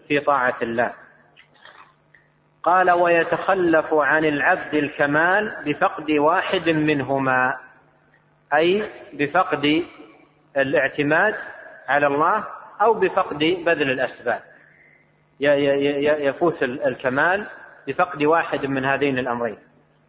في 0.08 0.20
طاعة 0.20 0.56
الله. 0.62 0.92
قال 2.62 2.90
ويتخلف 2.90 3.94
عن 3.94 4.24
العبد 4.24 4.74
الكمال 4.74 5.56
بفقد 5.64 6.10
واحد 6.10 6.68
منهما 6.68 7.56
أي 8.54 8.90
بفقد 9.12 9.84
الاعتماد 10.56 11.34
على 11.88 12.06
الله 12.06 12.44
أو 12.80 12.94
بفقد 12.94 13.38
بذل 13.38 13.90
الأسباب. 13.90 14.40
يفوت 16.20 16.62
الكمال 16.62 17.46
بفقد 17.86 18.22
واحد 18.22 18.66
من 18.66 18.84
هذين 18.84 19.18
الأمرين. 19.18 19.58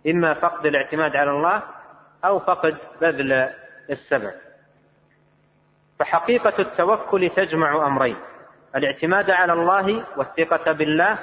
إما 0.07 0.33
فقد 0.33 0.65
الاعتماد 0.65 1.15
على 1.15 1.31
الله 1.31 1.61
أو 2.25 2.39
فقد 2.39 2.77
بذل 3.01 3.49
السبب. 3.89 4.31
فحقيقة 5.99 6.53
التوكل 6.59 7.29
تجمع 7.35 7.87
أمرين 7.87 8.15
الاعتماد 8.75 9.29
على 9.29 9.53
الله 9.53 10.03
والثقة 10.17 10.71
بالله 10.71 11.17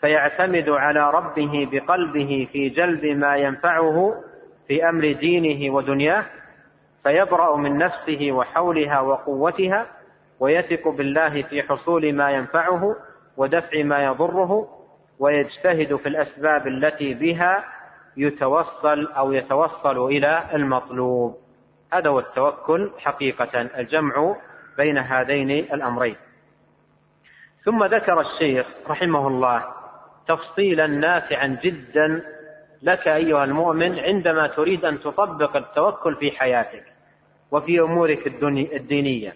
فيعتمد 0.00 0.68
على 0.68 1.10
ربه 1.10 1.68
بقلبه 1.72 2.48
في 2.52 2.68
جلب 2.68 3.04
ما 3.04 3.36
ينفعه 3.36 4.22
في 4.68 4.88
أمر 4.88 5.12
دينه 5.12 5.74
ودنياه 5.74 6.24
فيبرأ 7.02 7.56
من 7.56 7.78
نفسه 7.78 8.32
وحولها 8.32 9.00
وقوتها 9.00 9.86
ويثق 10.40 10.88
بالله 10.88 11.42
في 11.42 11.62
حصول 11.62 12.12
ما 12.12 12.30
ينفعه 12.30 12.96
ودفع 13.36 13.82
ما 13.82 14.04
يضره 14.04 14.68
ويجتهد 15.18 15.96
في 15.96 16.08
الأسباب 16.08 16.66
التي 16.66 17.14
بها 17.14 17.64
يتوصل 18.16 19.06
أو 19.06 19.32
يتوصل 19.32 20.06
إلى 20.06 20.44
المطلوب 20.54 21.36
هذا 21.92 22.10
هو 22.10 22.18
التوكل 22.18 22.90
حقيقة 22.98 23.60
الجمع 23.60 24.36
بين 24.76 24.98
هذين 24.98 25.50
الأمرين 25.50 26.16
ثم 27.64 27.84
ذكر 27.84 28.20
الشيخ 28.20 28.66
رحمه 28.88 29.28
الله 29.28 29.64
تفصيلا 30.28 30.86
نافعا 30.86 31.58
جدا 31.62 32.22
لك 32.82 33.08
أيها 33.08 33.44
المؤمن 33.44 33.98
عندما 33.98 34.46
تريد 34.46 34.84
أن 34.84 35.00
تطبق 35.00 35.56
التوكل 35.56 36.16
في 36.16 36.30
حياتك 36.30 36.84
وفي 37.50 37.80
أمورك 37.80 38.26
الدينية 38.26 39.34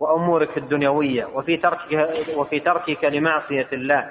وأمورك 0.00 0.58
الدنيوية 0.58 1.24
وفي 1.24 1.56
تركك 1.56 2.08
وفي 2.36 2.60
تركك 2.60 3.04
لمعصية 3.04 3.68
الله 3.72 4.10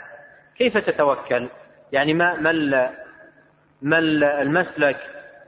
كيف 0.57 0.77
تتوكل؟ 0.77 1.47
يعني 1.91 2.13
ما 2.13 2.35
ما 2.35 2.91
ما 3.81 3.99
المسلك 3.99 4.97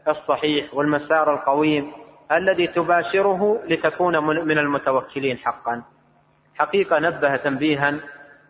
الصحيح 0.07 0.73
والمسار 0.73 1.33
القويم 1.33 1.91
الذي 2.31 2.67
تباشره 2.67 3.61
لتكون 3.67 4.23
من 4.27 4.57
المتوكلين 4.57 5.37
حقا. 5.37 5.83
حقيقة 6.55 6.99
نبه 6.99 7.35
تنبيها 7.35 7.93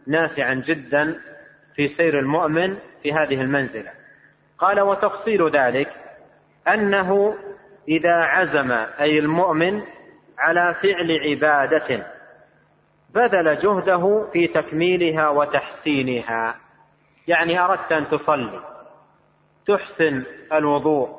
نافعا 0.07 0.53
جدا 0.53 1.19
في 1.75 1.87
سير 1.87 2.19
المؤمن 2.19 2.77
في 3.03 3.13
هذه 3.13 3.41
المنزلة. 3.41 3.91
قال 4.57 4.81
وتفصيل 4.81 5.49
ذلك 5.49 5.89
أنه 6.67 7.35
إذا 7.87 8.13
عزم 8.13 8.71
أي 8.99 9.19
المؤمن 9.19 9.81
على 10.39 10.75
فعل 10.81 11.19
عبادة 11.25 12.07
بذل 13.15 13.59
جهده 13.59 14.27
في 14.33 14.47
تكميلها 14.47 15.29
وتحسينها. 15.29 16.55
يعني 17.27 17.59
أردت 17.59 17.91
أن 17.91 18.09
تصلي. 18.09 18.76
تحسن 19.67 20.23
الوضوء 20.53 21.09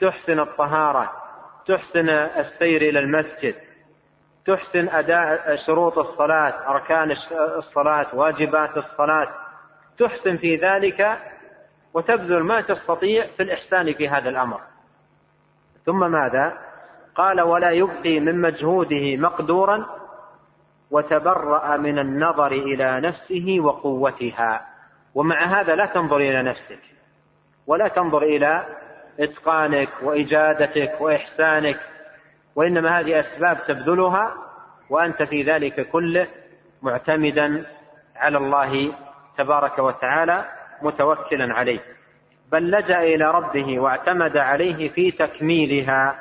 تحسن 0.00 0.40
الطهارة 0.40 1.12
تحسن 1.66 2.08
السير 2.08 2.82
إلى 2.82 2.98
المسجد 2.98 3.54
تحسن 4.46 4.88
أداء 4.88 5.56
شروط 5.66 5.98
الصلاة 5.98 6.70
أركان 6.70 7.16
الصلاة 7.58 8.06
واجبات 8.12 8.76
الصلاة. 8.76 9.28
تحسن 9.98 10.36
في 10.36 10.56
ذلك 10.56 11.18
وتبذل 11.94 12.42
ما 12.42 12.60
تستطيع 12.60 13.26
في 13.36 13.42
الإحسان 13.42 13.94
في 13.94 14.08
هذا 14.08 14.28
الأمر. 14.28 14.60
ثم 15.86 16.10
ماذا؟ 16.10 16.58
قال 17.14 17.40
ولا 17.40 17.70
يبقي 17.70 18.20
من 18.20 18.40
مجهوده 18.40 19.16
مقدورا 19.16 19.86
وتبرأ 20.90 21.76
من 21.76 21.98
النظر 21.98 22.52
إلى 22.52 23.00
نفسه 23.00 23.56
وقوتها. 23.60 24.66
ومع 25.14 25.60
هذا 25.60 25.74
لا 25.74 25.86
تنظر 25.86 26.16
إلى 26.16 26.42
نفسك. 26.42 26.89
ولا 27.66 27.88
تنظر 27.88 28.22
إلى 28.22 28.64
إتقانك 29.20 29.88
وإجادتك 30.02 31.00
وإحسانك 31.00 31.80
وإنما 32.56 33.00
هذه 33.00 33.20
أسباب 33.20 33.58
تبذلها 33.68 34.34
وأنت 34.90 35.22
في 35.22 35.42
ذلك 35.42 35.88
كله 35.88 36.26
معتمدا 36.82 37.66
على 38.16 38.38
الله 38.38 38.92
تبارك 39.38 39.78
وتعالى 39.78 40.44
متوكلا 40.82 41.54
عليه. 41.54 41.80
بل 42.52 42.70
لجأ 42.70 43.00
إلى 43.00 43.30
ربه 43.30 43.80
واعتمد 43.80 44.36
عليه 44.36 44.88
في 44.88 45.10
تكميلها 45.10 46.14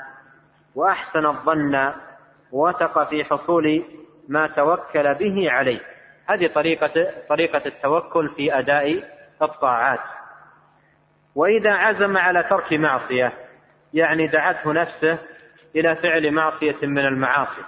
وأحسن 0.76 1.26
الظن 1.26 1.92
وثق 2.52 3.10
في 3.10 3.24
حصول 3.24 3.84
ما 4.28 4.48
توكل 4.48 5.14
به 5.14 5.52
عليه. 5.52 5.80
هذه 6.28 6.48
طريقه 6.48 7.08
طريقة 7.30 7.62
التوكل 7.66 8.30
في 8.30 8.60
أداء 8.60 9.04
الطاعات. 9.42 10.00
وإذا 11.36 11.72
عزم 11.72 12.18
على 12.18 12.44
ترك 12.44 12.74
معصية 12.74 13.34
يعني 13.94 14.28
دعته 14.28 14.74
نفسه 14.74 15.18
إلى 15.76 15.96
فعل 15.96 16.32
معصية 16.32 16.76
من 16.84 17.06
المعاصي 17.06 17.62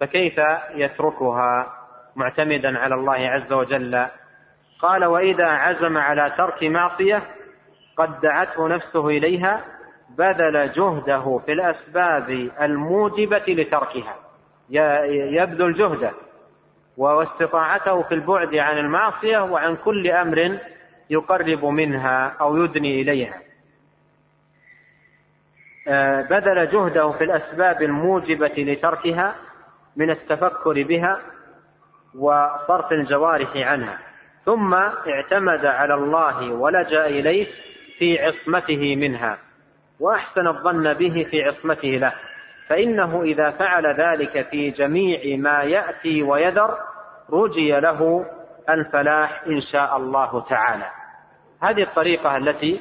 فكيف 0.00 0.40
يتركها 0.74 1.66
معتمدا 2.16 2.78
على 2.78 2.94
الله 2.94 3.14
عز 3.30 3.52
وجل؟ 3.52 4.06
قال 4.80 5.04
وإذا 5.04 5.46
عزم 5.46 5.98
على 5.98 6.32
ترك 6.38 6.62
معصية 6.64 7.22
قد 7.96 8.20
دعته 8.20 8.68
نفسه 8.68 9.08
إليها 9.08 9.64
بذل 10.18 10.72
جهده 10.72 11.40
في 11.46 11.52
الأسباب 11.52 12.50
الموجبة 12.60 13.44
لتركها 13.48 14.14
يبذل 14.70 15.74
جهده 15.74 16.12
واستطاعته 16.96 18.02
في 18.02 18.14
البعد 18.14 18.54
عن 18.54 18.78
المعصية 18.78 19.38
وعن 19.38 19.76
كل 19.76 20.10
أمر 20.10 20.58
يقرب 21.10 21.64
منها 21.64 22.36
أو 22.40 22.64
يدني 22.64 23.00
إليها. 23.00 23.40
آه، 25.88 26.22
بذل 26.22 26.70
جهده 26.70 27.10
في 27.10 27.24
الأسباب 27.24 27.82
الموجبة 27.82 28.54
لتركها 28.58 29.34
من 29.96 30.10
التفكر 30.10 30.82
بها 30.82 31.20
وصرف 32.18 32.92
الجوارح 32.92 33.56
عنها. 33.56 33.98
ثم 34.44 34.74
اعتمد 34.74 35.66
على 35.66 35.94
الله 35.94 36.52
ولجأ 36.52 37.06
إليه 37.06 37.46
في 37.98 38.18
عصمته 38.18 38.96
منها. 38.96 39.38
وأحسن 40.00 40.46
الظن 40.46 40.92
به 40.92 41.26
في 41.30 41.44
عصمته 41.44 41.88
له. 41.88 42.12
فإنه 42.68 43.22
إذا 43.22 43.50
فعل 43.50 43.86
ذلك 43.86 44.46
في 44.50 44.70
جميع 44.70 45.36
ما 45.36 45.62
يأتي 45.62 46.22
ويذر 46.22 46.78
رجي 47.30 47.80
له 47.80 48.26
الفلاح 48.68 49.42
إن 49.46 49.60
شاء 49.60 49.96
الله 49.96 50.40
تعالى. 50.40 50.86
هذه 51.62 51.82
الطريقة 51.82 52.36
التي 52.36 52.80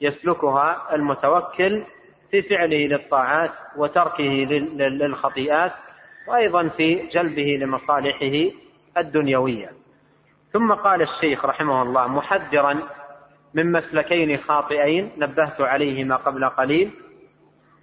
يسلكها 0.00 0.94
المتوكل 0.94 1.84
في 2.30 2.42
فعله 2.42 2.86
للطاعات 2.86 3.50
وتركه 3.76 4.22
للخطيئات 4.78 5.72
وأيضا 6.28 6.68
في 6.68 6.94
جلبه 7.06 7.58
لمصالحه 7.60 8.50
الدنيوية. 8.98 9.70
ثم 10.52 10.72
قال 10.72 11.02
الشيخ 11.02 11.44
رحمه 11.44 11.82
الله 11.82 12.06
محذرا 12.06 12.78
من 13.54 13.72
مسلكين 13.72 14.38
خاطئين 14.38 15.12
نبهت 15.16 15.60
عليهما 15.60 16.16
قبل 16.16 16.48
قليل 16.48 16.90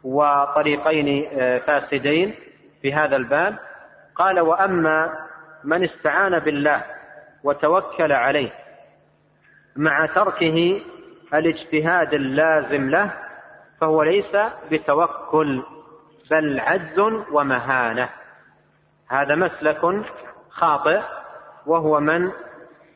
وطريقين 0.04 1.30
آه، 1.34 1.58
فاسدين 1.58 2.34
في 2.82 2.94
هذا 2.94 3.16
الباب. 3.16 3.58
قال 4.16 4.40
وأما 4.40 5.14
من 5.64 5.84
استعان 5.84 6.40
بالله 6.40 6.84
وتوكل 7.44 8.12
عليه 8.12 8.52
مع 9.76 10.06
تركه 10.06 10.82
الاجتهاد 11.34 12.14
اللازم 12.14 12.90
له 12.90 13.14
فهو 13.82 14.04
ليس 14.04 14.38
بتوكل 14.72 15.64
بل 16.32 16.60
عجز 16.60 17.00
ومهانة. 17.32 18.10
هذا 19.10 19.36
مسلك 19.36 20.06
خاطئ 20.50 21.02
وهو 21.66 22.00
من 22.00 22.32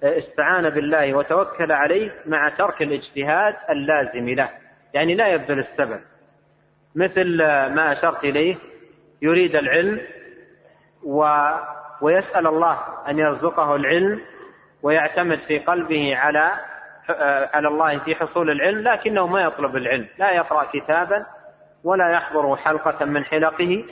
استعان 0.03 0.69
بالله 0.69 1.13
وتوكل 1.13 1.71
عليه 1.71 2.11
مع 2.25 2.49
ترك 2.49 2.81
الاجتهاد 2.81 3.55
اللازم 3.69 4.29
له. 4.29 4.49
يعني 4.93 5.15
لا 5.15 5.27
يبذل 5.27 5.59
السبب. 5.59 5.99
مثل 6.95 7.37
ما 7.67 7.91
أشرت 7.91 8.23
إليه 8.23 8.55
يريد 9.21 9.55
العلم 9.55 10.01
و 11.03 11.49
ويسأل 12.01 12.47
الله 12.47 12.79
أن 13.07 13.19
يرزقه 13.19 13.75
العلم 13.75 14.21
ويعتمد 14.85 15.39
في 15.47 15.59
قلبه 15.59 16.15
على 16.15 16.51
على 17.53 17.67
الله 17.67 17.99
في 17.99 18.15
حصول 18.15 18.49
العلم 18.51 18.81
لكنه 18.81 19.27
ما 19.27 19.41
يطلب 19.41 19.75
العلم. 19.75 20.07
لا 20.17 20.31
يقرأ 20.31 20.67
كتابا 20.73 21.25
ولا 21.83 22.09
يحضر 22.09 22.55
حلقة 22.55 23.05
من 23.05 23.25
حلقه 23.25 23.83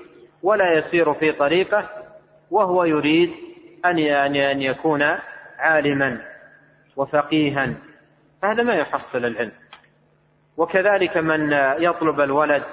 ولا 0.44 0.74
يسير 0.74 1.14
في 1.14 1.32
طريقه 1.32 1.90
وهو 2.52 2.84
يريد 2.84 3.32
أن 3.86 4.00
أن 4.36 4.62
يكون 4.62 5.04
عالما 5.60 6.18
وفقيها. 6.96 7.74
هذا 8.44 8.64
ما 8.64 8.76
يحصل 8.76 9.26
العلم. 9.26 9.52
وكذلك 10.58 11.18
من 11.18 11.52
يطلب 11.80 12.22
الولد 12.22 12.64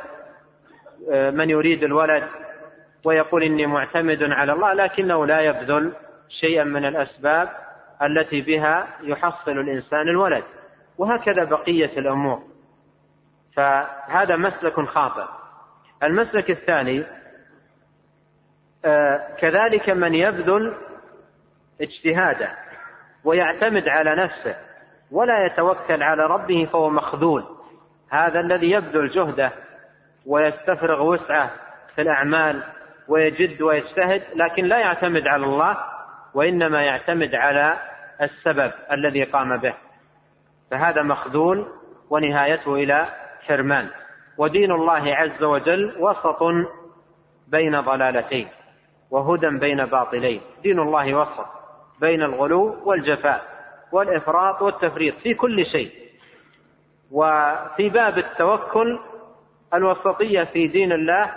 من 1.10 1.50
يريد 1.50 1.82
الولد 1.82 2.24
ويقول 3.04 3.42
إني 3.42 3.66
معتمد 3.66 4.22
على 4.22 4.52
الله 4.52 4.72
لكنه 4.72 5.26
لا 5.26 5.40
يبذل 5.40 5.92
شيئا 6.40 6.64
من 6.64 6.84
الأسباب 6.84 7.48
التي 8.02 8.40
بها 8.40 8.88
يحصل 9.02 9.50
الإنسان 9.50 10.08
الولد 10.08 10.44
وهكذا 10.98 11.44
بقية 11.44 11.98
الأمور. 11.98 12.42
فهذا 13.56 14.36
مسلك 14.36 14.80
خاطئ. 14.80 15.24
المسلك 16.02 16.50
الثاني 16.50 17.04
آه، 18.84 19.36
كذلك 19.38 19.90
من 19.90 20.14
يبذل 20.14 20.74
اجتهاده 21.80 22.50
ويعتمد 23.24 23.88
على 23.88 24.14
نفسه 24.14 24.56
ولا 25.10 25.46
يتوكل 25.46 26.02
على 26.02 26.26
ربه 26.26 26.68
فهو 26.72 26.90
مخذول. 26.90 27.44
هذا 28.10 28.40
الذي 28.40 28.70
يبذل 28.70 29.08
جهده 29.08 29.52
ويستفرغ 30.26 31.02
وسعه 31.02 31.50
في 31.94 32.02
الأعمال 32.02 32.62
ويجد 33.08 33.62
ويجتهد 33.62 34.22
لكن 34.34 34.64
لا 34.64 34.78
يعتمد 34.78 35.26
على 35.26 35.44
الله 35.44 35.76
وإنما 36.34 36.82
يعتمد 36.82 37.34
على 37.34 37.78
السبب 38.22 38.72
الذي 38.92 39.24
قام 39.24 39.56
به. 39.56 39.74
فهذا 40.70 41.02
مخذول 41.02 41.66
ونهايته 42.10 42.74
إلى 42.74 43.08
حرمان. 43.46 43.88
ودين 44.38 44.72
الله 44.72 45.14
عز 45.14 45.42
وجل 45.42 45.94
وسط 45.98 46.42
بين 47.48 47.80
ضلالتين 47.80 48.48
وهدى 49.10 49.48
بين 49.48 49.84
باطلين. 49.84 50.40
دين 50.62 50.78
الله 50.78 51.14
وسط 51.14 51.46
بين 52.00 52.22
الغلو 52.22 52.76
والجفاء 52.84 53.42
والإفراط 53.92 54.62
والتفريط 54.62 55.14
في 55.18 55.34
كل 55.34 55.66
شيء. 55.66 55.92
وفي 57.10 57.88
باب 57.88 58.18
التوكل 58.18 58.98
الوسطية 59.74 60.44
في 60.44 60.66
دين 60.66 60.92
الله 60.92 61.32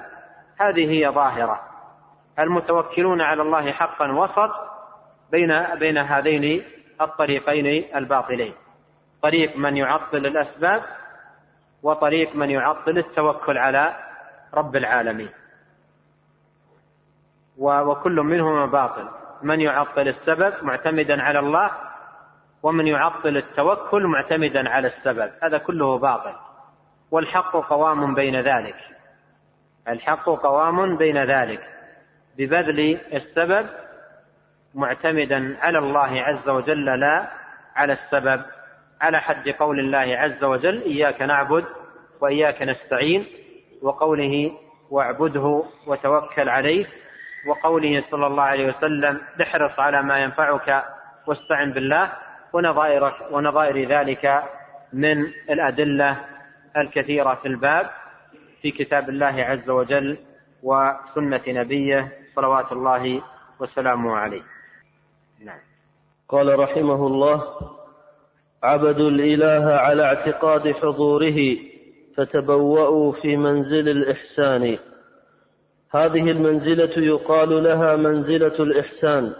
هذه 0.59 0.91
هي 0.91 1.09
ظاهرة. 1.09 1.59
المتوكلون 2.39 3.21
على 3.21 3.41
الله 3.41 3.71
حقا 3.71 4.11
وسط 4.11 4.72
بين 5.31 5.63
بين 5.75 5.97
هذين 5.97 6.63
الطريقين 7.01 7.95
الباطلين. 7.95 8.53
طريق 9.21 9.57
من 9.57 9.77
يعطل 9.77 10.25
الأسباب 10.25 10.83
وطريق 11.83 12.35
من 12.35 12.49
يعطل 12.49 12.97
التوكل 12.97 13.57
على 13.57 13.95
رب 14.53 14.75
العالمين. 14.75 15.29
وكل 17.57 18.15
منهما 18.15 18.65
باطل. 18.65 19.09
من 19.41 19.61
يعطل 19.61 20.07
السبب 20.07 20.53
معتمدا 20.61 21.21
على 21.21 21.39
الله 21.39 21.71
ومن 22.63 22.87
يعطل 22.87 23.37
التوكل 23.37 24.07
معتمدا 24.07 24.69
على 24.69 24.87
السبب. 24.87 25.31
هذا 25.43 25.57
كله 25.57 25.97
باطل. 25.97 26.33
والحق 27.11 27.51
قوام 27.51 28.13
بين 28.13 28.41
ذلك. 28.41 28.75
الحق 29.87 30.25
قوام 30.25 30.97
بين 30.97 31.23
ذلك. 31.23 31.69
ببذل 32.37 32.99
السبب 33.13 33.69
معتمدا 34.75 35.57
على 35.61 35.77
الله 35.77 36.21
عز 36.21 36.49
وجل 36.49 36.85
لا 36.99 37.27
على 37.75 37.93
السبب 37.93 38.41
على 39.01 39.21
حد 39.21 39.49
قول 39.49 39.79
الله 39.79 40.17
عز 40.17 40.43
وجل 40.43 40.81
إياك 40.81 41.21
نعبد 41.21 41.65
وإياك 42.21 42.61
نستعين 42.61 43.25
وقوله 43.81 44.51
واعبده 44.91 45.63
وتوكل 45.87 46.49
عليه 46.49 46.85
وقوله 47.47 48.03
صلى 48.11 48.27
الله 48.27 48.43
عليه 48.43 48.67
وسلم 48.67 49.21
احرص 49.41 49.79
على 49.79 50.01
ما 50.01 50.19
ينفعك 50.19 50.83
واستعن 51.27 51.71
بالله 51.71 52.11
ونظائر 52.53 53.13
ونظائر 53.31 53.87
ذلك 53.89 54.43
من 54.93 55.27
الأدلة 55.49 56.17
الكثيرة 56.77 57.33
في 57.33 57.47
الباب 57.47 57.89
في 58.61 58.71
كتاب 58.71 59.09
الله 59.09 59.43
عز 59.43 59.69
وجل 59.69 60.17
وسنة 60.63 61.41
نبيه 61.47 62.11
صلوات 62.35 62.71
الله 62.71 63.21
وسلامه 63.59 64.15
عليه. 64.17 64.52
نعم. 65.39 65.59
قال 66.29 66.59
رحمه 66.59 67.07
الله 67.07 67.43
عبدوا 68.63 69.09
الإله 69.09 69.65
على 69.73 70.03
اعتقاد 70.03 70.71
حضوره 70.71 71.57
فتبوأوا 72.17 73.11
في 73.11 73.37
منزل 73.37 73.89
الإحسان. 73.89 74.77
هذه 75.91 76.31
المنزلة 76.31 77.03
يقال 77.03 77.63
لها 77.63 77.95
منزلة 77.95 78.55
الإحسان 78.59 79.33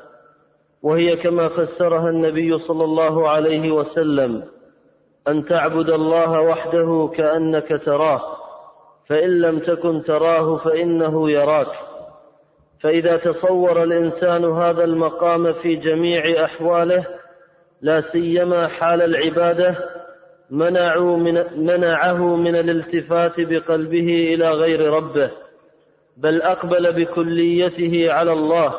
وهي 0.83 1.15
كما 1.15 1.49
فسرها 1.49 2.09
النبي 2.09 2.59
صلى 2.59 2.83
الله 2.83 3.29
عليه 3.29 3.71
وسلم 3.71 4.43
أن 5.27 5.45
تعبد 5.45 5.89
الله 5.89 6.41
وحده 6.41 7.11
كأنك 7.17 7.81
تراه 7.85 8.21
فإن 9.07 9.41
لم 9.41 9.59
تكن 9.59 10.03
تراه 10.03 10.57
فإنه 10.57 11.31
يراك. 11.31 11.92
فإذا 12.83 13.17
تصور 13.17 13.83
الإنسان 13.83 14.45
هذا 14.45 14.83
المقام 14.83 15.53
في 15.53 15.75
جميع 15.75 16.45
أحواله 16.45 17.05
لا 17.81 18.03
سيما 18.11 18.67
حال 18.67 19.01
العبادة 19.01 19.75
منعوا 20.51 21.17
من 21.17 21.43
منعه 21.57 22.35
من 22.35 22.55
الالتفات 22.55 23.33
بقلبه 23.37 24.33
إلى 24.33 24.51
غير 24.51 24.93
ربه 24.93 25.29
بل 26.17 26.41
أقبل 26.41 26.91
بكليته 26.93 28.11
على 28.11 28.33
الله 28.33 28.73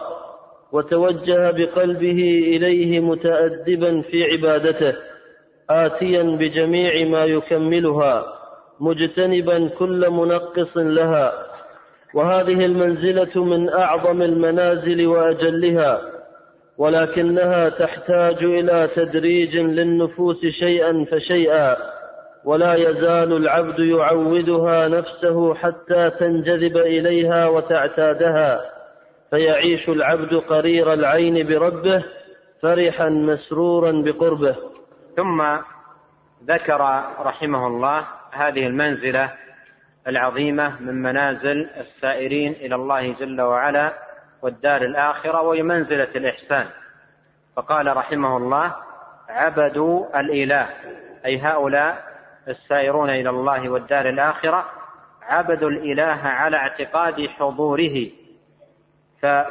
وتوجه 0.73 1.51
بقلبه 1.51 2.43
إليه 2.47 3.01
متأدبا 3.01 4.01
في 4.01 4.25
عبادته 4.25 4.95
آتيا 5.71 6.23
بجميع 6.23 7.09
ما 7.09 7.25
يكملها 7.25 8.27
مجتنبا 8.81 9.69
كل 9.69 10.11
منقص 10.11 10.77
لها. 10.77 11.54
وهذه 12.14 12.64
المنزلة 12.64 13.44
من 13.44 13.68
أعظم 13.68 14.22
المنازل 14.22 15.07
وأجلها 15.07 16.00
ولكنها 16.79 17.68
تحتاج 17.68 18.44
إلى 18.44 18.88
تدريج 18.96 19.57
للنفوس 19.57 20.46
شيئا 20.46 21.07
فشيئا 21.11 21.77
ولا 22.44 22.74
يزال 22.74 23.33
العبد 23.33 23.79
يعودها 23.79 24.88
نفسه 24.88 25.55
حتى 25.55 26.11
تنجذب 26.11 26.77
إليها 26.77 27.48
وتعتادها 27.48 28.61
فيعيش 29.31 29.88
العبد 29.88 30.35
قرير 30.35 30.92
العين 30.92 31.46
بربه 31.46 32.05
فرحا 32.62 33.09
مسرورا 33.09 33.92
بقربه. 33.92 34.57
ثم 35.16 35.42
ذكر 36.48 37.03
رحمه 37.20 37.66
الله 37.66 38.05
هذه 38.33 38.66
المنزلة 38.66 39.31
العظيمة 40.09 40.81
من 40.81 41.03
منازل 41.03 41.71
السائرين 41.77 42.53
إلى 42.53 42.75
الله 42.75 43.12
جل 43.12 43.40
وعلا 43.40 43.93
والدار 44.43 44.83
الآخرة 44.83 45.40
وهي 45.43 45.62
منزلة 45.62 46.09
الإحسان. 46.17 46.67
فقال 47.57 47.97
رحمه 47.97 48.37
الله 48.37 48.75
عبدوا 49.29 50.21
الإله 50.21 50.69
أي 51.25 51.40
هؤلاء 51.40 52.05
السائرون 52.49 53.11
إلى 53.11 53.31
الله 53.31 53.69
والدار 53.69 54.09
الآخرة 54.09 54.64
عبدوا 55.23 55.71
الإله 55.71 56.21
على 56.25 56.57
اعتقاد 56.57 57.27
حضوره 57.27 58.11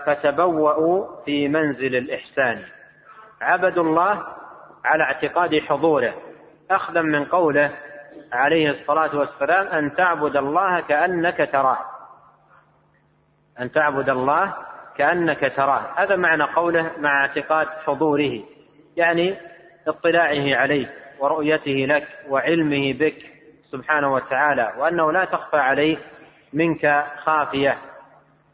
فتبوأوا 0.06 1.24
في 1.26 1.48
منزل 1.48 1.96
الإحسان. 1.96 2.62
عبدوا 3.42 3.84
الله 3.84 4.24
على 4.86 5.04
اعتقاد 5.04 5.60
حضوره. 5.60 6.14
أخذا 6.72 7.02
من 7.02 7.26
قوله 7.26 7.72
عليه 8.34 8.70
الصلاة 8.70 9.16
والسلام 9.16 9.68
أن 9.68 9.96
تعبد 9.96 10.36
الله 10.36 10.80
كأنك 10.80 11.50
تراه. 11.52 11.78
أن 13.60 13.72
تعبد 13.72 14.10
الله 14.10 14.54
كأنك 14.98 15.54
تراه. 15.56 15.82
هذا 15.96 16.16
معنى 16.16 16.44
قوله 16.44 16.92
مع 16.98 17.22
اعتقاد 17.22 17.68
حضوره 17.86 18.44
يعني 18.98 19.38
اطلاعه 19.88 20.56
عليك 20.56 20.90
ورؤيته 21.20 21.72
لك 21.72 22.08
وعلمه 22.30 22.94
بك 22.94 23.16
سبحانه 23.72 24.14
وتعالى 24.14 24.74
وأنه 24.78 25.12
لا 25.12 25.26
تخفى 25.26 25.58
عليه 25.58 25.98
منك 26.54 27.06
خافية 27.24 27.78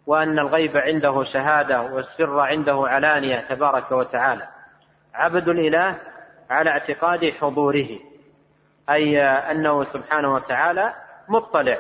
وأن 0.08 0.40
الغيب 0.40 0.78
عنده 0.78 1.24
شهادة 1.24 1.82
والسر 1.82 2.40
عنده 2.40 2.84
علانية 2.88 3.40
تبارك 3.50 3.92
وتعالى. 3.92 4.48
عبد 5.14 5.50
الإله 5.50 5.96
على 6.50 6.70
اعتقاد 6.70 7.34
حضوره. 7.42 8.09
أي 8.90 9.22
أنه 9.22 9.84
سبحانه 9.84 10.34
وتعالى 10.34 10.94
مطلع 11.28 11.78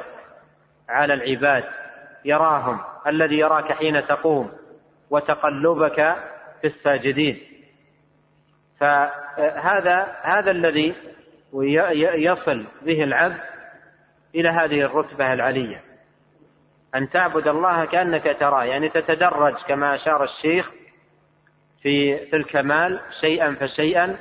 على 0.89 1.13
العباد 1.13 1.63
يراهم 2.25 2.79
الذي 3.07 3.37
يراك 3.37 3.73
حين 3.73 4.07
تقوم 4.07 4.51
وتقلبك 5.09 6.15
في 6.61 6.67
الساجدين. 6.67 7.41
فهذا 8.79 10.15
هذا 10.21 10.51
الذي 10.51 10.95
يصل 12.13 12.65
به 12.81 13.03
العبد 13.03 13.39
إلى 14.35 14.49
هذه 14.49 14.81
الرتبة 14.81 15.33
العلية. 15.33 15.81
أن 16.95 17.09
تعبد 17.09 17.47
الله 17.47 17.85
كأنك 17.85 18.37
تراه 18.39 18.63
يعني 18.63 18.89
تتدرج 18.89 19.55
كما 19.67 19.95
أشار 19.95 20.23
الشيخ 20.23 20.69
في 21.81 22.25
في 22.25 22.35
الكمال 22.35 22.99
شيئا 23.21 23.55
فشيئا 23.59 24.17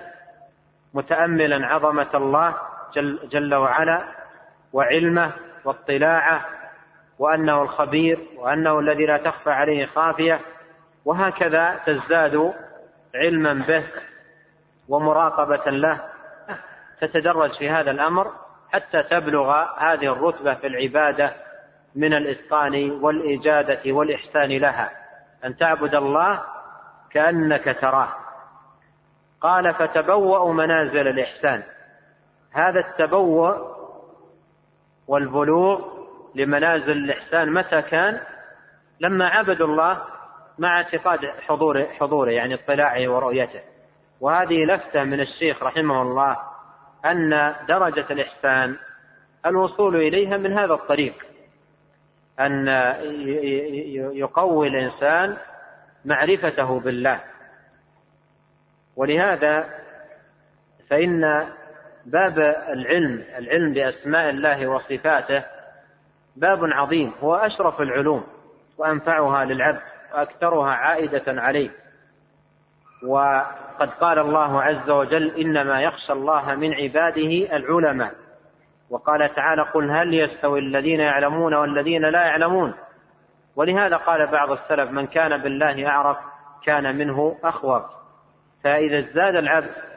متأملا 0.94 1.66
عظمة 1.66 2.08
الله 2.14 2.54
جل, 2.94 3.18
جل 3.30 3.54
وعلا 3.54 4.04
وعلمه 4.72 5.32
واطلاعه 5.64 6.44
وأنه 7.18 7.62
الخبير 7.62 8.18
وأنه 8.36 8.78
الذي 8.78 9.06
لا 9.06 9.16
تخفى 9.16 9.50
عليه 9.50 9.86
خافية 9.86 10.40
وهكذا 11.04 11.80
تزداد 11.86 12.54
علما 13.14 13.52
به 13.52 13.84
ومراقبة 14.88 15.70
له. 15.70 16.00
تتدرج 17.00 17.58
في 17.58 17.70
هذا 17.70 17.90
الأمر 17.90 18.32
حتى 18.72 19.02
تبلغ 19.02 19.64
هذه 19.78 20.12
الرتبة 20.12 20.54
في 20.54 20.66
العبادة 20.66 21.32
من 21.96 22.14
الإتقان 22.14 22.90
والإجادة 22.90 23.92
والإحسان 23.92 24.48
لها. 24.48 24.90
أن 25.44 25.56
تعبد 25.56 25.94
الله 25.94 26.42
كأنك 27.10 27.76
تراه. 27.80 28.08
قال 29.40 29.74
فتبوأوا 29.74 30.54
منازل 30.54 31.08
الإحسان. 31.08 31.62
هذا 32.52 32.80
التبوء 32.80 33.78
والبلوغ 35.08 35.98
لمنازل 36.34 36.92
الإحسان 36.92 37.52
متى 37.52 37.82
كان؟ 37.82 38.20
لما 39.00 39.28
عبدوا 39.28 39.66
الله 39.66 40.02
مع 40.58 40.76
اعتقاد 40.76 41.26
حضور 41.26 41.86
حضوره 41.86 42.30
يعني 42.30 42.54
اطلاعه 42.54 43.08
ورؤيته. 43.08 43.60
وهذه 44.20 44.64
لفتة 44.64 45.04
من 45.04 45.20
الشيخ 45.20 45.62
رحمه 45.62 46.02
الله 46.02 46.36
أن 47.04 47.54
درجة 47.68 48.06
الإحسان 48.10 48.76
الوصول 49.46 49.96
إليها 49.96 50.36
من 50.36 50.58
هذا 50.58 50.74
الطريق. 50.74 51.14
أن 52.40 52.68
يقوي 54.12 54.68
الإنسان 54.68 55.36
معرفته 56.04 56.80
بالله. 56.80 57.20
ولهذا 58.96 59.68
فإن 60.90 61.48
باب 62.12 62.38
العلم 62.68 63.24
العلم 63.38 63.72
بأسماء 63.72 64.30
الله 64.30 64.66
وصفاته. 64.66 65.42
باب 66.36 66.64
عظيم 66.64 67.12
هو 67.22 67.34
أشرف 67.34 67.80
العلوم 67.80 68.24
وأنفعها 68.78 69.44
للعبد 69.44 69.80
وأكثرها 70.14 70.70
عائدة 70.70 71.42
عليه. 71.42 71.70
وقد 73.06 73.90
قال 74.00 74.18
الله 74.18 74.62
عز 74.62 74.90
وجل 74.90 75.36
إنما 75.36 75.82
يخشى 75.82 76.12
الله 76.12 76.54
من 76.54 76.74
عباده 76.74 77.56
العلماء. 77.56 78.12
وقال 78.90 79.34
تعالى 79.34 79.62
قل 79.62 79.90
هل 79.90 80.14
يستوي 80.14 80.58
الذين 80.58 81.00
يعلمون 81.00 81.54
والذين 81.54 82.02
لا 82.02 82.20
يعلمون؟ 82.20 82.74
ولهذا 83.56 83.96
قال 83.96 84.26
بعض 84.26 84.50
السلف 84.50 84.90
من 84.90 85.06
كان 85.06 85.36
بالله 85.36 85.86
أعرف 85.88 86.16
كان 86.64 86.96
منه 86.96 87.38
أخوف. 87.44 87.82
فإذا 88.64 88.98
ازداد 88.98 89.36
العبد 89.36 89.87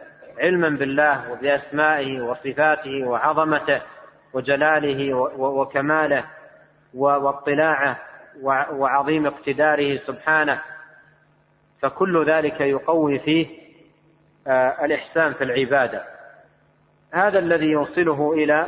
علما 0.41 0.69
بالله 0.69 1.31
وبأسمائه 1.31 2.21
وصفاته 2.21 3.03
وعظمته 3.05 3.81
وجلاله 4.33 5.13
وكماله 5.37 6.23
واطلاعه 6.93 7.97
وعظيم 8.71 9.27
اقتداره 9.27 9.97
سبحانه 9.97 10.61
فكل 11.81 12.25
ذلك 12.25 12.61
يقوي 12.61 13.19
فيه 13.19 13.61
آه، 14.47 14.85
الإحسان 14.85 15.33
في 15.33 15.43
العبادة. 15.43 16.03
هذا 17.13 17.39
الذي 17.39 17.65
يوصله 17.65 18.33
إلى 18.33 18.67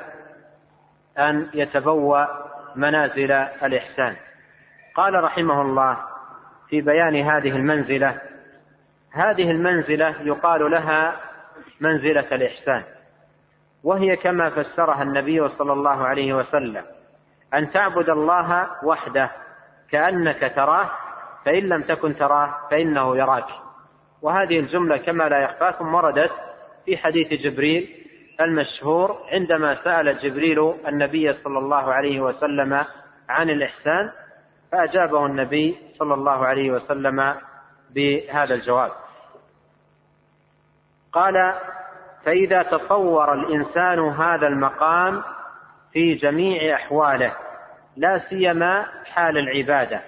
أن 1.19 1.49
يتبوأ 1.53 2.25
منازل 2.75 3.31
الإحسان. 3.63 4.15
قال 4.95 5.23
رحمه 5.23 5.62
الله 5.62 5.97
في 6.69 6.81
بيان 6.81 7.15
هذه 7.15 7.49
المنزلة 7.49 8.21
هذه 9.12 9.51
المنزلة 9.51 10.15
يقال 10.21 10.71
لها 10.71 11.15
منزلة 11.80 12.28
الإحسان. 12.32 12.84
وهي 13.84 14.15
كما 14.15 14.49
فسرها 14.49 15.04
النبي 15.04 15.49
صلى 15.49 15.73
الله 15.73 16.08
عليه 16.08 16.34
وسلم 16.34 16.84
أن 17.54 17.71
تعبد 17.71 18.10
الله 18.10 18.67
وحده 18.84 19.32
كأنك 19.91 20.54
تراه 20.56 20.89
فإن 21.45 21.63
لم 21.63 21.82
تكن 21.82 22.15
تراه 22.15 22.54
فإنه 22.71 23.17
يراك. 23.17 23.47
وهذه 24.21 24.60
الجملة 24.60 24.97
كما 24.97 25.23
لا 25.30 25.39
يخفاكم 25.39 25.93
وردت 25.93 26.32
في 26.86 26.97
حديث 26.97 27.34
جبريل 27.34 27.89
المشهور 28.41 29.17
عندما 29.32 29.84
سأل 29.84 30.17
جبريل 30.19 30.73
النبي 30.88 31.34
صلى 31.34 31.60
الله 31.60 31.93
عليه 31.93 32.21
وسلم 32.21 32.86
عن 33.30 33.49
الإحسان 33.49 34.12
فأجابه 34.71 35.26
النبي 35.26 35.78
صلى 35.99 36.13
الله 36.13 36.45
عليه 36.45 36.71
وسلم 36.71 37.36
بهذا 37.95 38.54
الجواب. 38.54 38.91
قال 41.13 41.54
فإذا 42.26 42.63
تصور 42.63 43.34
الإنسان 43.34 43.99
هذا 43.99 44.47
المقام 44.47 45.23
في 45.93 46.13
جميع 46.13 46.76
أحواله 46.76 47.34
لا 47.97 48.21
سيما 48.30 48.86
حال 49.06 49.38
العبادة 49.38 50.02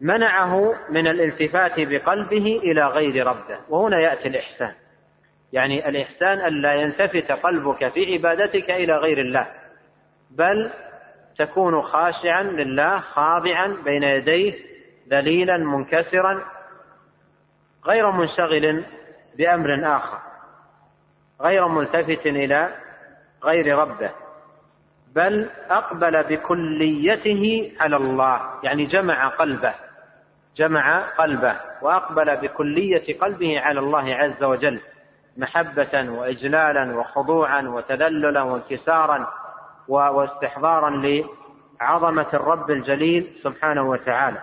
منعه 0.00 0.74
من 0.90 1.06
الالتفات 1.06 1.72
بقلبه 1.76 2.60
إلى 2.62 2.86
غير 2.86 3.26
ربه 3.26 3.58
وهنا 3.68 4.00
يأتي 4.00 4.28
الإحسان. 4.28 4.72
يعني 5.52 5.88
الإحسان 5.88 6.46
ألا 6.46 6.74
ينتفت 6.74 7.32
قلبك 7.32 7.88
في 7.88 8.14
عبادتك 8.14 8.70
إلى 8.70 8.96
غير 8.96 9.20
الله 9.20 9.46
بل 10.30 10.70
تكون 11.38 11.82
خاشعا 11.82 12.42
لله 12.42 13.00
خاضعا 13.00 13.76
بين 13.84 14.02
يديه 14.02 14.54
ذليلا 15.10 15.56
منكسرا 15.56 16.44
غير 17.86 18.10
منشغل 18.10 18.84
بأمر 19.40 19.96
آخر 19.96 20.18
غير 21.40 21.68
ملتفت 21.68 22.26
إلى 22.26 22.68
غير 23.44 23.78
ربه 23.78 24.10
بل 25.14 25.50
أقبل 25.70 26.22
بكليته 26.22 27.72
على 27.80 27.96
الله 27.96 28.40
يعني 28.62 28.86
جمع 28.86 29.28
قلبه 29.28 29.74
جمع 30.56 31.00
قلبه 31.00 31.56
وأقبل 31.82 32.36
بكلية 32.36 33.18
قلبه 33.18 33.60
على 33.60 33.80
الله 33.80 34.14
عز 34.14 34.42
وجل 34.44 34.80
محبة 35.36 36.10
وإجلالا 36.10 36.96
وخضوعا 36.98 37.62
وتذللا 37.62 38.42
وانكسارا 38.42 39.32
واستحضارا 39.88 40.90
لعظمة 41.80 42.26
الرب 42.34 42.70
الجليل 42.70 43.32
سبحانه 43.42 43.82
وتعالى. 43.82 44.42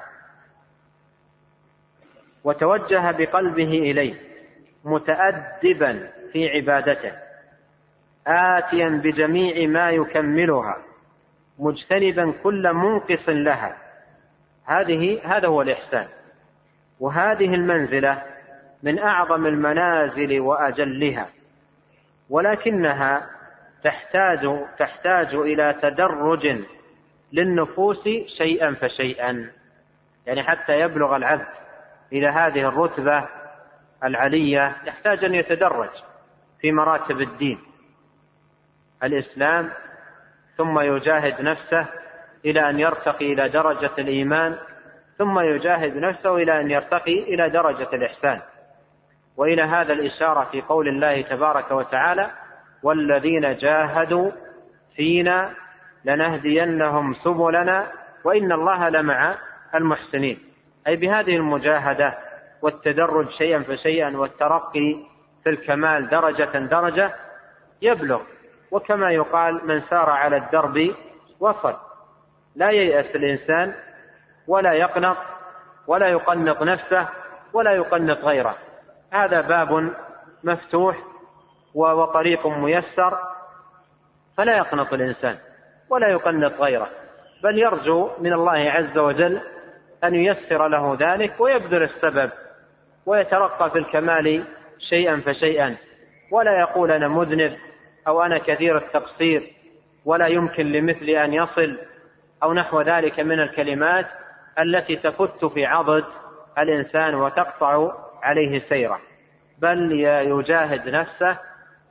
وتوجه 2.44 3.12
بقلبه 3.12 3.64
إليه. 3.92 4.16
متأدبا 4.88 6.10
في 6.34 6.50
عبادته 6.50 7.12
آتيا 8.28 8.90
بجميع 8.90 9.68
ما 9.68 9.92
يكملها 9.92 10.78
مجتنبا 11.60 12.34
كل 12.44 12.74
منقص 12.74 13.30
لها. 13.30 13.78
هذه 14.66 15.20
هذا 15.24 15.48
هو 15.48 15.62
الإحسان. 15.62 16.08
وهذه 17.00 17.54
المنزلة 17.54 18.22
من 18.84 19.00
أعظم 19.00 19.46
المنازل 19.46 20.40
وأجلها. 20.40 21.28
ولكنها 22.30 23.30
تحتاج 23.84 24.60
تحتاج 24.80 25.36
إلى 25.36 25.76
تدرج 25.82 26.58
للنفوس 27.34 28.04
شيئا 28.38 28.74
فشيئا. 28.82 29.50
يعني 30.26 30.44
حتى 30.44 30.80
يبلغ 30.80 31.16
العبد 31.16 31.48
إلى 32.14 32.28
هذه 32.28 32.68
الرتبة 32.68 33.28
العلية 34.04 34.76
يحتاج 34.86 35.24
أن 35.24 35.36
يتدرج 35.36 35.90
في 36.62 36.72
مراتب 36.72 37.22
الدين 37.22 37.60
الإسلام 39.04 39.70
ثم 40.58 40.80
يجاهد 40.80 41.42
نفسه 41.42 41.86
إلى 42.46 42.70
أن 42.70 42.80
يرتقي 42.80 43.34
إلى 43.34 43.50
درجة 43.50 43.92
الإيمان 43.98 44.58
ثم 45.18 45.40
يجاهد 45.40 45.98
نفسه 45.98 46.36
إلى 46.36 46.62
أن 46.62 46.72
يرتقي 46.72 47.24
إلى 47.24 47.50
درجة 47.50 47.88
الإحسان. 47.94 48.42
وإلى 49.38 49.62
هذا 49.62 49.94
الإشارة 49.94 50.44
في 50.52 50.62
قول 50.62 50.88
الله 50.88 51.22
تبارك 51.22 51.72
وتعالى 51.72 52.32
والذين 52.84 53.58
جاهدوا 53.58 54.32
فينا 54.96 55.54
لنهدينهم 56.06 57.14
سبلنا 57.14 57.88
وإن 58.24 58.52
الله 58.52 58.90
لمع 58.90 59.36
المحسنين. 59.76 60.40
أي 60.88 60.96
بهذه 60.96 61.36
المجاهدة 61.36 62.18
والتدرج 62.62 63.30
شيئا 63.30 63.64
فشيئا 63.64 64.18
والترقي 64.18 64.98
في 65.44 65.50
الكمال 65.50 66.10
درجة 66.10 66.58
درجة 66.58 67.16
يبلغ. 67.82 68.22
وكما 68.72 69.12
يقال 69.12 69.68
من 69.68 69.82
سار 69.82 70.10
على 70.10 70.38
الدرب 70.38 70.96
وصل. 71.40 71.76
لا 72.56 72.70
ييأس 72.70 73.16
الإنسان 73.16 73.74
ولا 74.48 74.74
يقنط 74.74 75.18
ولا 75.88 76.08
يقنط 76.08 76.62
نفسه 76.62 77.08
ولا 77.54 77.72
يقنط 77.72 78.18
غيره. 78.18 78.56
هذا 79.14 79.42
باب 79.42 79.94
مفتوح 80.44 80.98
وطريق 81.76 82.48
ميسر. 82.48 83.18
فلا 84.38 84.58
يقنط 84.58 84.94
الإنسان 84.94 85.38
ولا 85.90 86.08
يقنط 86.08 86.62
غيره. 86.62 86.90
بل 87.44 87.60
يرجو 87.60 88.10
من 88.20 88.34
الله 88.34 88.72
عز 88.72 88.98
وجل 88.98 89.42
أن 90.04 90.16
ييسر 90.16 90.68
له 90.68 90.98
ذلك 91.00 91.34
ويبذل 91.40 91.84
السبب 91.84 92.30
ويترقى 93.08 93.72
في 93.72 93.78
الكمال 93.78 94.44
شيئا 94.90 95.22
فشيئا. 95.26 95.76
ولا 96.32 96.60
يقول 96.60 96.92
أنا 96.92 97.08
مذنب 97.08 97.58
أو 98.08 98.22
أنا 98.22 98.38
كثير 98.38 98.78
التقصير 98.78 99.44
ولا 100.06 100.28
يمكن 100.28 100.72
لمثلي 100.72 101.26
أن 101.26 101.34
يصل 101.34 101.78
أو 102.44 102.54
نحو 102.54 102.82
ذلك 102.82 103.20
من 103.20 103.40
الكلمات 103.40 104.06
التي 104.60 104.96
تفت 104.96 105.46
في 105.46 105.66
عضد 105.66 106.04
الإنسان 106.58 107.16
وتقطع 107.16 107.92
عليه 108.24 108.62
سيره. 108.70 109.00
بل 109.62 109.92
يجاهد 110.28 110.90
نفسه 110.90 111.38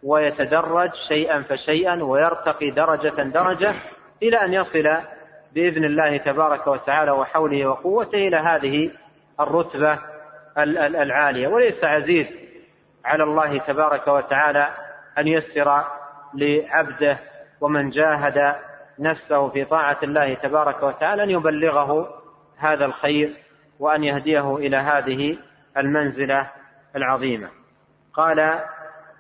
ويتدرج 0.03 0.91
شيئا 1.09 1.43
فشيئا 1.43 2.03
ويرتقي 2.03 2.71
درجة 2.71 3.23
درجة 3.23 3.75
إلى 4.23 4.45
أن 4.45 4.55
يصل 4.55 4.97
بإذن 5.55 5.85
الله 5.85 6.17
تبارك 6.17 6.67
وتعالى 6.67 7.11
وحوله 7.11 7.67
وقوته 7.67 8.29
إلى 8.29 8.37
هذه 8.37 8.91
الرتبة 9.41 9.99
العالية. 10.59 11.49
وليس 11.49 11.85
عزيز 11.85 12.27
على 13.05 13.23
الله 13.23 13.59
تبارك 13.59 14.09
وتعالى 14.09 14.69
أن 15.19 15.29
يسر 15.29 15.85
لعبده 16.35 17.19
ومن 17.61 17.91
جاهد 17.91 18.55
نفسه 18.99 19.49
في 19.49 19.65
طاعة 19.65 19.99
الله 20.03 20.35
تبارك 20.35 20.83
وتعالى 20.83 21.23
أن 21.23 21.31
يبلغه 21.31 22.09
هذا 22.59 22.85
الخير 22.85 23.33
وأن 23.81 24.05
يهديه 24.05 24.57
إلى 24.57 24.77
هذه 24.77 25.39
المنزلة 25.77 26.51
العظيمة. 26.97 27.49
قال 28.15 28.61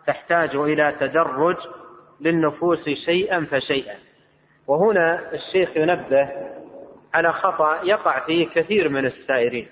تحتاج 0.06 0.56
إلى 0.56 0.94
تدرج 1.00 1.56
للنفوس 2.20 2.88
شيئا 2.88 3.46
فشيئا. 3.50 3.94
وهنا 4.66 5.32
الشيخ 5.32 5.76
ينبه 5.76 6.28
على 7.14 7.32
خطأ 7.32 7.80
يقع 7.82 8.26
فيه 8.26 8.48
كثير 8.48 8.88
من 8.88 9.06
السائرين. 9.06 9.68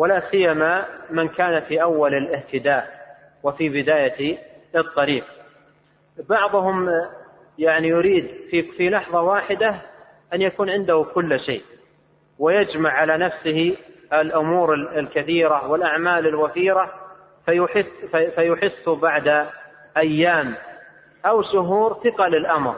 ولا 0.00 0.22
سيما 0.30 0.84
من 1.10 1.28
كان 1.28 1.60
في 1.60 1.82
أول 1.82 2.14
الاهتداء 2.14 2.90
وفي 3.42 3.68
بداية 3.68 4.38
الطريق. 4.76 5.24
بعضهم 6.28 6.90
يعني 7.58 7.88
يريد 7.88 8.30
في 8.50 8.62
في 8.62 8.90
لحظة 8.90 9.20
واحدة 9.20 9.74
أن 10.34 10.42
يكون 10.42 10.70
عنده 10.70 11.06
كل 11.14 11.40
شيء 11.40 11.62
ويجمع 12.38 12.90
على 12.90 13.16
نفسه 13.18 13.76
الأمور 14.12 14.74
الكثيرة 14.74 15.68
والأعمال 15.70 16.26
الوفيرة 16.26 16.94
فيحس 17.46 17.86
فيحس 18.34 18.88
بعد 18.88 19.46
أيام 19.96 20.54
أو 21.26 21.42
شهور 21.42 22.00
ثقل 22.04 22.34
الأمر 22.34 22.76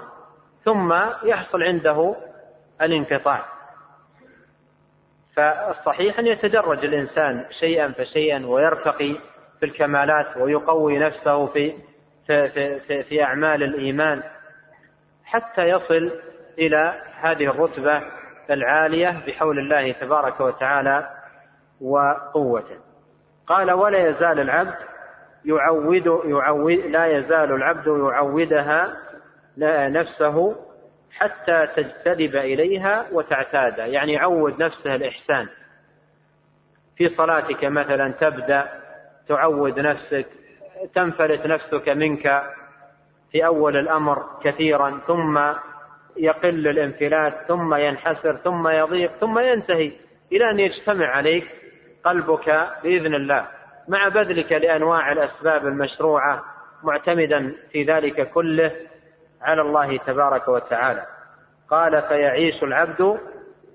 ثم 0.65 0.95
يحصل 1.25 1.63
عنده 1.63 2.15
الانقطاع. 2.83 3.45
فالصحيح 5.37 6.19
أن 6.19 6.27
يتدرج 6.27 6.85
الإنسان 6.85 7.45
شيئا 7.61 7.89
فشيئا 7.89 8.47
ويرتقي 8.47 9.17
في 9.61 9.67
الكمالات 9.67 10.37
ويقوي 10.37 10.99
نفسه 10.99 11.47
في 11.47 11.73
في, 12.27 12.49
في, 12.81 13.03
في 13.03 13.23
أعمال 13.23 13.63
الإيمان 13.63 14.23
حتى 15.25 15.69
يصل 15.69 16.13
إلى 16.59 16.95
هذه 17.21 17.45
الرتبة 17.45 18.03
العالية 18.51 19.23
بحول 19.27 19.59
الله 19.59 19.93
تبارك 19.93 20.41
وتعالى 20.41 21.11
وقوته. 21.81 22.77
قال 23.47 23.73
ولا 23.73 24.09
يزال 24.09 24.41
العبد 24.41 24.75
يعود 25.45 26.07
يعود 26.25 26.87
لا 26.87 27.07
يزال 27.07 27.53
العبد 27.53 27.87
يعودها 27.87 28.97
نفسه 29.89 30.57
حتى 31.19 31.69
تجتذب 31.77 32.37
إليها 32.37 33.07
وتعتاد. 33.13 33.79
يعني 33.79 34.13
يعود 34.13 34.63
نفسه 34.63 34.95
الإحسان. 34.95 35.49
في 36.97 37.09
صلاتك 37.09 37.65
مثلا 37.65 38.13
تبدأ 38.21 38.69
تعود 39.29 39.81
نفسك 39.81 40.27
تنفلت 40.95 41.47
نفسك 41.47 41.89
منك 41.89 42.43
في 43.33 43.47
أول 43.47 43.77
الأمر 43.77 44.25
كثيرا 44.45 45.01
ثم 45.07 45.41
يقل 46.17 46.69
الانفلات 46.69 47.35
ثم 47.49 47.75
ينحسر 47.75 48.37
ثم 48.37 48.69
يضيق 48.69 49.13
ثم 49.21 49.39
ينتهي 49.39 49.93
إلى 50.33 50.51
أن 50.51 50.61
يجتمع 50.61 51.07
عليك 51.07 51.49
قلبك 52.05 52.69
بإذن 52.83 53.15
الله. 53.15 53.47
مع 53.89 54.09
بذلك 54.09 54.53
لأنواع 54.53 55.13
الأسباب 55.13 55.67
المشروعة 55.67 56.45
معتمدا 56.83 57.55
في 57.73 57.85
ذلك 57.85 58.31
كله 58.31 58.73
على 59.43 59.63
الله 59.63 59.97
تبارك 59.97 60.49
وتعالى. 60.49 61.07
قال 61.71 62.03
فيعيش 62.03 62.63
العبد 62.63 63.21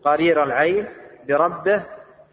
قرير 0.04 0.44
العين 0.44 0.88
بربه 1.28 1.84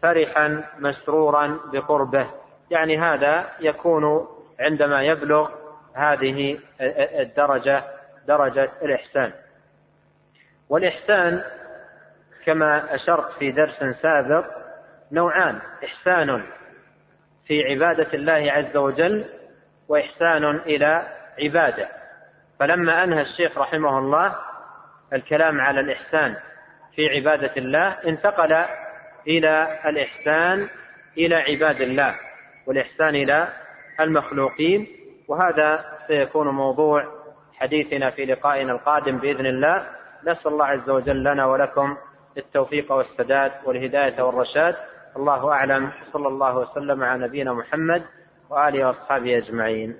فرحا 0.01 0.63
مسرورا 0.79 1.59
بقربه. 1.73 2.27
يعني 2.71 2.99
هذا 2.99 3.45
يكون 3.59 4.27
عندما 4.59 5.03
يبلغ 5.03 5.49
هذه 5.95 6.59
الدرجة 7.19 7.83
درجة 8.27 8.69
الإحسان. 8.81 9.31
والإحسان 10.69 11.43
كما 12.45 12.95
أشرت 12.95 13.31
في 13.39 13.51
درس 13.51 13.83
سابق 14.01 14.45
نوعان 15.11 15.59
إحسان 15.83 16.43
في 17.47 17.63
عبادة 17.63 18.07
الله 18.13 18.51
عز 18.51 18.77
وجل 18.77 19.25
وإحسان 19.89 20.45
إلى 20.45 21.07
عباده. 21.39 21.87
فلما 22.59 23.03
أنهى 23.03 23.21
الشيخ 23.21 23.57
رحمه 23.57 23.99
الله 23.99 24.35
الكلام 25.13 25.61
على 25.61 25.79
الإحسان 25.79 26.35
في 26.95 27.09
عبادة 27.09 27.51
الله 27.57 27.87
انتقل 27.87 28.65
إلى 29.27 29.79
الإحسان 29.85 30.67
إلى 31.17 31.35
عباد 31.35 31.81
الله 31.81 32.15
والإحسان 32.67 33.15
إلى 33.15 33.47
المخلوقين 33.99 34.87
وهذا 35.27 35.85
سيكون 36.07 36.47
موضوع 36.47 37.05
حديثنا 37.53 38.09
في 38.09 38.25
لقائنا 38.25 38.71
القادم 38.71 39.17
بإذن 39.17 39.45
الله. 39.45 39.87
نسأل 40.23 40.47
الله 40.51 40.65
عز 40.65 40.89
وجل 40.89 41.23
لنا 41.23 41.45
ولكم 41.45 41.97
التوفيق 42.37 42.91
والسداد 42.91 43.51
والهداية 43.65 44.21
والرشاد. 44.21 44.75
الله 45.17 45.51
أعلم. 45.51 45.89
صلى 46.13 46.27
الله 46.27 46.57
وسلم 46.57 47.03
على 47.03 47.23
نبينا 47.27 47.53
محمد 47.53 48.03
وآله 48.49 48.87
وأصحابه 48.87 49.37
أجمعين. 49.37 49.95